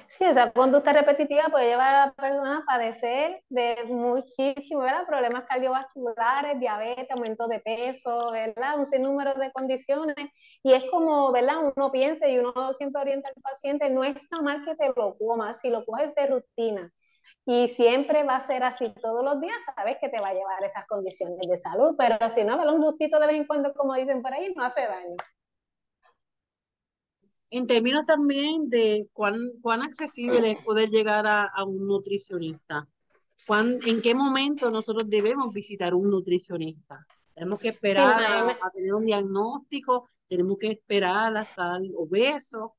Sí, 0.07 0.25
esa 0.25 0.51
conducta 0.51 0.93
repetitiva 0.93 1.45
puede 1.49 1.69
llevar 1.69 1.95
a 1.95 2.05
la 2.05 2.13
persona 2.13 2.57
a 2.59 2.65
padecer 2.65 3.41
de 3.49 3.77
muchísimos 3.87 4.85
problemas 5.07 5.45
cardiovasculares, 5.45 6.59
diabetes, 6.59 7.09
aumento 7.09 7.47
de 7.47 7.59
peso, 7.59 8.29
¿verdad? 8.31 8.77
un 8.77 8.85
sinnúmero 8.85 9.33
de 9.33 9.51
condiciones. 9.51 10.15
Y 10.61 10.73
es 10.73 10.83
como, 10.91 11.31
¿verdad? 11.31 11.55
Uno 11.75 11.91
piensa 11.91 12.27
y 12.27 12.37
uno 12.37 12.73
siempre 12.73 13.01
orienta 13.01 13.29
al 13.29 13.41
paciente, 13.41 13.89
no 13.89 14.03
está 14.03 14.41
mal 14.43 14.63
que 14.63 14.75
te 14.75 14.91
lo 14.95 15.17
comas, 15.17 15.59
si 15.59 15.71
lo 15.71 15.83
coges 15.83 16.13
de 16.13 16.27
rutina. 16.27 16.91
Y 17.45 17.67
siempre 17.69 18.23
va 18.23 18.37
a 18.37 18.39
ser 18.39 18.63
así 18.63 18.93
todos 19.01 19.23
los 19.23 19.41
días, 19.41 19.57
sabes 19.75 19.97
que 19.99 20.09
te 20.09 20.19
va 20.19 20.29
a 20.29 20.33
llevar 20.33 20.63
esas 20.63 20.85
condiciones 20.85 21.45
de 21.47 21.57
salud, 21.57 21.95
pero 21.97 22.17
si 22.29 22.43
no, 22.43 22.55
un 22.73 22.81
gustito 22.81 23.19
de 23.19 23.27
vez 23.27 23.35
en 23.35 23.45
cuando, 23.45 23.73
como 23.73 23.95
dicen 23.95 24.21
por 24.21 24.33
ahí, 24.33 24.53
no 24.55 24.63
hace 24.63 24.81
daño 24.81 25.17
en 27.53 27.67
términos 27.67 28.03
también 28.07 28.67
de 28.67 29.07
cuán, 29.13 29.37
cuán 29.61 29.83
accesible 29.83 30.53
es 30.53 30.61
poder 30.63 30.89
llegar 30.89 31.27
a, 31.27 31.63
un 31.63 31.85
nutricionista. 31.85 32.87
¿Cuán, 33.45 33.77
¿En 33.85 34.01
qué 34.01 34.15
momento 34.15 34.71
nosotros 34.71 35.07
debemos 35.07 35.53
visitar 35.53 35.93
un 35.93 36.09
nutricionista? 36.09 37.05
Tenemos 37.35 37.59
que 37.59 37.69
esperar 37.69 38.57
a, 38.59 38.71
tener 38.71 38.95
un 38.95 39.05
diagnóstico, 39.05 40.09
tenemos 40.27 40.57
que 40.57 40.71
esperar 40.71 41.37
hasta 41.37 41.77
el 41.77 41.93
obeso. 41.95 42.73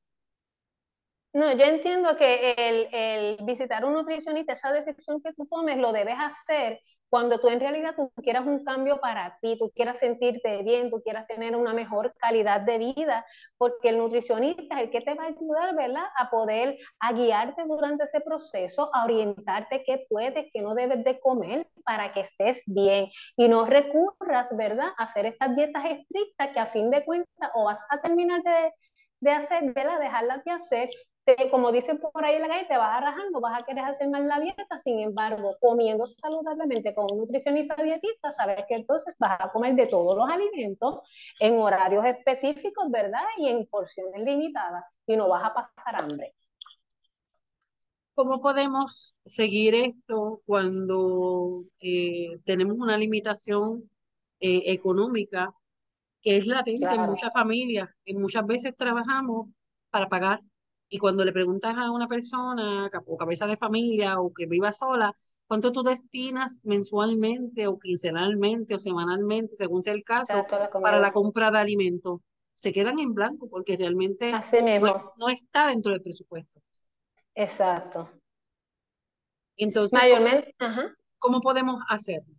No, 1.35 1.53
yo 1.53 1.64
entiendo 1.64 2.16
que 2.16 2.55
el, 2.57 2.88
el 2.92 3.38
visitar 3.44 3.85
un 3.85 3.94
nutricionista, 3.94 4.53
esa 4.53 4.73
decisión 4.73 5.20
que 5.20 5.33
tú 5.33 5.47
tomes, 5.47 5.79
lo 5.79 5.92
debes 5.92 6.14
hacer 6.18 6.81
cuando 7.11 7.38
tú 7.40 7.49
en 7.49 7.61
realidad 7.61 7.94
tú 7.97 8.11
quieras 8.23 8.44
un 8.47 8.64
cambio 8.64 9.01
para 9.01 9.38
ti, 9.40 9.57
tú 9.59 9.70
quieras 9.75 9.99
sentirte 9.99 10.62
bien, 10.64 10.90
tú 10.90 11.01
quieras 11.03 11.27
tener 11.29 11.55
una 11.57 11.73
mejor 11.73 12.14
calidad 12.18 12.61
de 12.61 12.79
vida, 12.79 13.25
porque 13.57 13.90
el 13.90 13.99
nutricionista 13.99 14.77
es 14.77 14.83
el 14.85 14.90
que 14.90 15.01
te 15.01 15.14
va 15.14 15.25
a 15.25 15.27
ayudar, 15.29 15.77
¿verdad? 15.77 16.05
A 16.18 16.31
poder, 16.31 16.77
a 17.01 17.12
guiarte 17.12 17.64
durante 17.66 18.05
ese 18.05 18.20
proceso, 18.20 18.90
a 18.94 19.05
orientarte 19.05 19.85
qué 19.85 20.07
puedes, 20.09 20.47
qué 20.53 20.61
no 20.62 20.75
debes 20.75 21.05
de 21.05 21.20
comer 21.20 21.68
para 21.85 22.11
que 22.12 22.20
estés 22.23 22.62
bien 22.66 23.09
y 23.37 23.49
no 23.49 23.64
recurras, 23.66 24.57
¿verdad? 24.57 24.88
A 24.99 25.05
hacer 25.05 25.27
estas 25.27 25.55
dietas 25.57 25.85
estrictas 25.87 26.49
que 26.53 26.61
a 26.61 26.66
fin 26.66 26.90
de 26.90 27.05
cuentas 27.05 27.51
o 27.55 27.64
vas 27.64 27.81
a 27.90 28.01
terminar 28.01 28.42
de, 28.42 28.73
de 29.20 29.31
hacer, 29.33 29.73
¿verdad? 29.73 30.01
Dejarlas 30.01 30.44
de 30.44 30.51
hacer 30.53 30.90
como 31.51 31.73
dicen 31.73 31.99
por 31.99 32.25
ahí 32.25 32.37
en 32.37 32.43
la 32.43 32.49
calle, 32.49 32.67
te 32.67 32.77
vas 32.77 32.99
a 32.99 33.01
rajar, 33.01 33.25
no 33.33 33.41
vas 33.41 33.61
a 33.61 33.65
querer 33.65 33.85
hacer 33.85 34.09
mal 34.09 34.29
la 34.29 34.41
dieta, 34.41 34.77
sin 34.77 35.01
embargo, 35.01 35.57
comiendo 35.61 36.05
saludablemente 36.07 36.95
con 36.95 37.07
un 37.11 37.19
nutricionista 37.19 37.83
dietista, 37.83 38.31
sabes 38.31 38.65
que 38.69 38.75
entonces 38.75 39.17
vas 39.19 39.39
a 39.41 39.51
comer 39.51 39.75
de 39.75 39.87
todos 39.87 40.17
los 40.17 40.29
alimentos 40.29 41.01
en 41.41 41.59
horarios 41.59 42.05
específicos, 42.05 42.91
¿verdad? 42.91 43.25
Y 43.39 43.49
en 43.49 43.67
porciones 43.67 44.23
limitadas, 44.23 44.85
y 45.07 45.17
no 45.17 45.29
vas 45.29 45.45
a 45.45 45.55
pasar 45.55 46.03
hambre. 46.03 46.35
¿Cómo 48.15 48.41
podemos 48.41 49.17
seguir 49.25 49.75
esto 49.75 50.43
cuando 50.47 51.65
eh, 51.81 52.39
tenemos 52.45 52.77
una 52.79 52.97
limitación 52.97 53.91
eh, 54.41 54.63
económica 54.67 55.53
que 56.23 56.37
es 56.37 56.47
latente 56.47 56.95
en 56.95 57.01
muchas 57.01 57.33
familias? 57.33 57.89
Y 58.05 58.15
muchas 58.15 58.47
veces 58.47 58.77
trabajamos 58.77 59.49
para 59.91 60.09
pagar 60.09 60.41
y 60.94 60.98
cuando 60.98 61.24
le 61.24 61.33
preguntas 61.33 61.74
a 61.76 61.90
una 61.90 62.07
persona 62.07 62.88
o 63.04 63.16
cabeza 63.16 63.48
de 63.48 63.57
familia 63.57 64.20
o 64.20 64.33
que 64.33 64.46
viva 64.46 64.70
sola, 64.70 65.12
¿cuánto 65.48 65.72
tú 65.72 65.83
destinas 65.83 66.61
mensualmente 66.62 67.66
o 67.66 67.80
quincenalmente 67.80 68.76
o 68.76 68.78
semanalmente, 68.78 69.57
según 69.57 69.83
sea 69.83 69.92
el 69.92 70.04
caso, 70.04 70.46
para 70.80 71.00
la 71.00 71.12
compra 71.12 71.50
de 71.50 71.59
alimentos? 71.59 72.20
Se 72.54 72.72
quedan 72.72 73.00
en 73.00 73.12
blanco 73.12 73.48
porque 73.50 73.76
realmente 73.76 74.30
no, 75.16 75.28
está 75.30 75.66
dentro 75.66 75.90
del 75.90 76.00
presupuesto. 76.00 76.61
Exacto. 77.35 78.09
Entonces, 79.57 80.00
Mayormente, 80.00 80.54
¿cómo 81.18 81.40
podemos 81.40 81.83
hacerlo? 81.88 82.37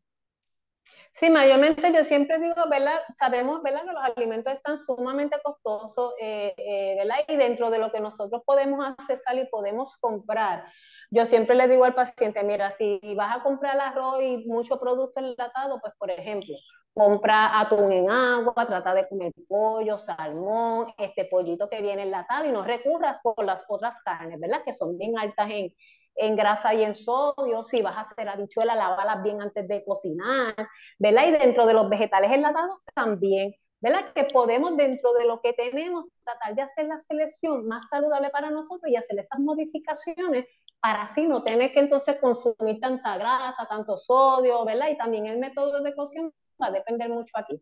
Sí, 1.11 1.29
mayormente 1.29 1.93
yo 1.93 2.03
siempre 2.03 2.39
digo, 2.39 2.55
¿verdad? 2.69 3.01
Sabemos, 3.13 3.63
¿verdad? 3.63 3.85
Que 3.85 3.93
los 3.93 4.03
alimentos 4.03 4.53
están 4.53 4.77
sumamente 4.77 5.37
costosos, 5.41 6.13
eh, 6.19 6.53
eh, 6.57 6.95
¿verdad? 6.97 7.17
Y 7.27 7.37
dentro 7.37 7.69
de 7.69 7.79
lo 7.79 7.91
que 7.91 7.99
nosotros 7.99 8.41
podemos 8.45 8.85
accesar 8.85 9.37
y 9.37 9.47
podemos 9.47 9.97
comprar. 9.97 10.65
Yo 11.09 11.25
siempre 11.25 11.55
le 11.55 11.67
digo 11.67 11.85
al 11.85 11.95
paciente, 11.95 12.43
mira, 12.43 12.71
si 12.71 12.99
vas 13.15 13.37
a 13.37 13.43
comprar 13.43 13.79
arroz 13.79 14.21
y 14.21 14.45
mucho 14.45 14.79
producto 14.79 15.19
enlatado, 15.19 15.79
pues 15.79 15.93
por 15.97 16.11
ejemplo, 16.11 16.53
compra 16.93 17.59
atún 17.59 17.91
en 17.91 18.09
agua, 18.09 18.53
trata 18.67 18.93
de 18.93 19.07
comer 19.07 19.33
pollo, 19.47 19.97
salmón, 19.97 20.93
este 20.97 21.25
pollito 21.25 21.69
que 21.69 21.81
viene 21.81 22.03
enlatado 22.03 22.45
y 22.45 22.51
no 22.51 22.63
recurras 22.63 23.19
por 23.23 23.43
las 23.43 23.65
otras 23.69 24.01
carnes, 24.01 24.39
¿verdad? 24.39 24.63
Que 24.65 24.73
son 24.73 24.97
bien 24.97 25.17
altas 25.17 25.49
en, 25.49 25.73
en 26.15 26.35
grasa 26.35 26.73
y 26.73 26.83
en 26.83 26.95
sodio, 26.95 27.63
si 27.63 27.81
vas 27.81 27.97
a 27.97 28.01
hacer 28.01 28.29
habichuelas, 28.29 28.77
lavalas 28.77 29.21
bien 29.23 29.41
antes 29.41 29.67
de 29.67 29.83
cocinar, 29.83 30.55
¿verdad? 30.97 31.27
Y 31.27 31.31
dentro 31.31 31.65
de 31.65 31.73
los 31.73 31.89
vegetales 31.89 32.31
enlatados 32.31 32.77
también, 32.93 33.53
¿verdad? 33.81 34.13
Que 34.13 34.25
podemos 34.25 34.77
dentro 34.77 35.13
de 35.13 35.25
lo 35.25 35.41
que 35.41 35.53
tenemos 35.53 36.05
tratar 36.23 36.55
de 36.55 36.61
hacer 36.61 36.85
la 36.87 36.99
selección 36.99 37.67
más 37.67 37.89
saludable 37.89 38.29
para 38.29 38.49
nosotros 38.49 38.91
y 38.91 38.95
hacer 38.95 39.19
esas 39.19 39.39
modificaciones 39.39 40.45
para 40.79 41.03
así 41.03 41.27
no 41.27 41.43
tener 41.43 41.71
que 41.71 41.79
entonces 41.79 42.19
consumir 42.19 42.79
tanta 42.79 43.17
grasa, 43.17 43.67
tanto 43.67 43.97
sodio, 43.97 44.63
¿verdad? 44.65 44.89
Y 44.89 44.97
también 44.97 45.25
el 45.25 45.39
método 45.39 45.81
de 45.81 45.95
cocción 45.95 46.31
va 46.61 46.67
a 46.67 46.71
depender 46.71 47.09
mucho 47.09 47.33
aquí. 47.37 47.59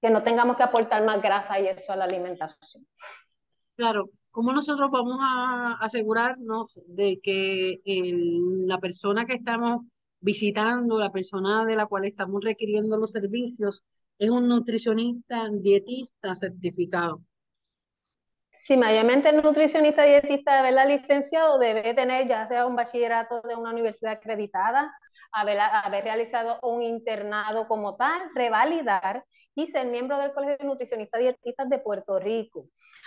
Que 0.00 0.10
no 0.10 0.22
tengamos 0.22 0.56
que 0.56 0.62
aportar 0.62 1.04
más 1.04 1.20
grasa 1.20 1.60
y 1.60 1.68
eso 1.68 1.92
a 1.92 1.96
la 1.96 2.04
alimentación. 2.04 2.86
Claro, 3.76 4.10
¿Cómo 4.30 4.52
nosotros 4.52 4.90
vamos 4.90 5.16
a 5.20 5.76
asegurarnos 5.80 6.80
de 6.86 7.20
que 7.20 7.80
la 8.66 8.78
persona 8.78 9.26
que 9.26 9.34
estamos 9.34 9.82
visitando, 10.20 10.98
la 10.98 11.10
persona 11.10 11.64
de 11.64 11.74
la 11.74 11.86
cual 11.86 12.04
estamos 12.04 12.42
requiriendo 12.44 12.96
los 12.96 13.10
servicios, 13.10 13.82
es 14.18 14.30
un 14.30 14.48
nutricionista, 14.48 15.48
dietista 15.50 16.34
certificado? 16.34 17.22
Sí, 18.54 18.76
mayormente 18.76 19.30
el 19.30 19.42
nutricionista 19.42 20.04
dietista 20.04 20.62
de 20.62 20.86
licenciado 20.86 21.58
debe 21.58 21.94
tener 21.94 22.28
ya 22.28 22.46
sea 22.46 22.66
un 22.66 22.76
bachillerato 22.76 23.40
de 23.40 23.56
una 23.56 23.70
universidad 23.70 24.12
acreditada, 24.12 24.94
haber 25.32 26.04
realizado 26.04 26.60
un 26.62 26.82
internado 26.82 27.66
como 27.66 27.96
tal, 27.96 28.20
revalidar 28.34 29.24
y 29.54 29.66
ser 29.68 29.86
miembro 29.86 30.18
del 30.18 30.32
Colegio 30.32 30.56
de 30.58 30.64
Nutricionistas 30.64 31.20
Dietistas 31.20 31.68
de 31.68 31.78
Puerto 31.78 32.18
Rico. 32.18 32.66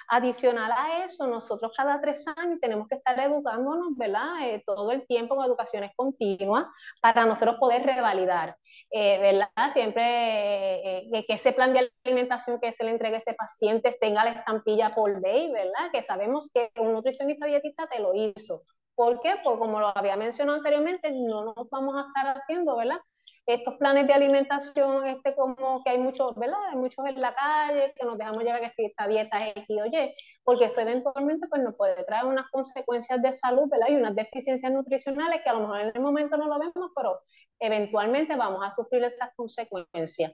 Adicional 0.10 0.72
a 0.72 1.06
eso, 1.06 1.28
nosotros 1.28 1.72
cada 1.76 2.02
tres 2.02 2.26
años 2.36 2.60
tenemos 2.60 2.88
que 2.88 2.96
estar 2.96 3.18
educándonos, 3.20 3.96
¿verdad? 3.96 4.48
Eh, 4.48 4.64
todo 4.66 4.92
el 4.92 5.06
tiempo 5.08 5.36
en 5.36 5.50
educaciones 5.50 5.92
continuas 5.96 6.66
para 7.02 7.26
nosotros 7.26 7.58
poder 7.60 7.84
revalidar, 7.84 8.58
eh, 8.92 9.20
¿verdad? 9.20 9.74
Siempre 9.74 11.08
eh, 11.08 11.26
que 11.28 11.34
ese 11.34 11.54
plan 11.54 11.74
de 11.74 11.90
alimentación 12.06 12.60
que 12.60 12.72
se 12.72 12.84
le 12.84 12.92
entregue 12.92 13.16
a 13.16 13.18
ese 13.18 13.34
paciente 13.34 13.96
tenga 14.00 14.26
la 14.26 14.32
estampilla 14.32 14.94
por 14.94 15.22
ley, 15.22 15.52
¿verdad? 15.52 15.92
Que 15.92 16.04
sabemos 16.04 16.50
que 16.54 16.70
un 16.80 16.94
nutricionista 16.94 17.46
dietista 17.46 17.88
te 17.88 18.00
lo 18.00 18.14
hizo 18.14 18.64
¿Por 18.96 19.22
qué? 19.22 19.36
Pues 19.44 19.58
como 19.58 19.80
lo 19.80 19.98
había 19.98 20.16
mencionado 20.16 20.58
anteriormente, 20.58 21.12
no 21.12 21.46
nos 21.46 21.70
vamos 21.70 21.96
a 21.96 22.08
estar 22.08 22.38
haciendo, 22.38 22.76
¿verdad? 22.76 23.00
Estos 23.46 23.76
planes 23.76 24.08
de 24.08 24.14
alimentación, 24.14 25.06
este 25.06 25.36
como 25.36 25.84
que 25.84 25.90
hay 25.90 25.98
muchos, 25.98 26.34
¿verdad? 26.36 26.60
Hay 26.72 26.78
muchos 26.78 27.06
en 27.06 27.20
la 27.20 27.36
calle 27.36 27.94
que 27.96 28.06
nos 28.06 28.18
dejamos 28.18 28.44
llevar 28.44 28.62
que 28.62 28.72
si 28.76 28.86
esta 28.86 29.06
dieta 29.08 29.48
es 29.48 29.66
Y, 29.68 30.16
porque 30.44 30.66
eso 30.66 30.80
eventualmente 30.80 31.48
pues 31.50 31.62
nos 31.62 31.76
puede 31.76 32.02
traer 32.06 32.26
unas 32.26 32.50
consecuencias 32.52 33.22
de 33.22 33.34
salud, 33.34 33.70
¿verdad? 33.70 33.88
Y 33.90 33.96
unas 33.96 34.16
deficiencias 34.16 34.72
nutricionales 34.72 35.42
que 35.44 35.50
a 35.50 35.54
lo 35.54 35.62
mejor 35.62 35.82
en 35.82 35.92
el 35.94 36.02
momento 36.02 36.38
no 36.38 36.48
lo 36.48 36.58
vemos, 36.58 36.92
pero 36.96 37.20
eventualmente 37.60 38.36
vamos 38.38 38.62
a 38.64 38.72
sufrir 38.72 39.04
esas 39.04 39.30
consecuencias. 39.36 40.32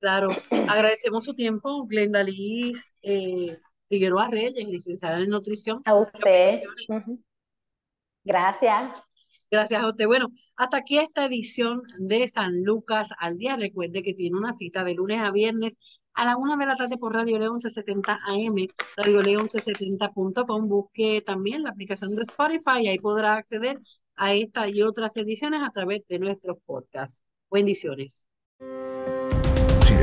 Claro, 0.00 0.30
agradecemos 0.50 1.24
su 1.24 1.34
tiempo, 1.34 1.86
Glenda 1.86 2.22
Liz 2.24 2.96
eh, 3.02 3.56
Figueroa 3.88 4.28
Reyes, 4.28 4.66
licenciada 4.66 5.18
en 5.18 5.30
nutrición. 5.30 5.80
A 5.84 5.94
usted. 5.94 6.60
Gracias. 8.24 9.02
Gracias 9.52 9.82
a 9.82 9.88
usted. 9.90 10.06
Bueno, 10.06 10.32
hasta 10.56 10.78
aquí 10.78 10.98
esta 10.98 11.26
edición 11.26 11.82
de 11.98 12.26
San 12.26 12.64
Lucas 12.64 13.10
al 13.18 13.36
día. 13.36 13.54
Recuerde 13.54 14.02
que 14.02 14.14
tiene 14.14 14.38
una 14.38 14.54
cita 14.54 14.82
de 14.82 14.94
lunes 14.94 15.20
a 15.20 15.30
viernes 15.30 15.78
a 16.14 16.24
la 16.24 16.38
una 16.38 16.56
de 16.56 16.64
la 16.64 16.74
tarde 16.74 16.96
por 16.96 17.12
Radio 17.12 17.38
León 17.38 17.56
1170 17.56 18.18
AM, 18.28 18.66
Radio 18.96 19.22
León 19.22 19.44
1170.com. 19.48 20.68
Busque 20.68 21.20
también 21.20 21.64
la 21.64 21.68
aplicación 21.68 22.14
de 22.14 22.22
Spotify 22.22 22.80
y 22.80 22.88
ahí 22.88 22.98
podrá 22.98 23.34
acceder 23.34 23.78
a 24.16 24.32
esta 24.32 24.70
y 24.70 24.80
otras 24.80 25.18
ediciones 25.18 25.60
a 25.62 25.70
través 25.70 26.00
de 26.08 26.18
nuestros 26.18 26.56
podcasts. 26.64 27.22
Bendiciones. 27.50 28.30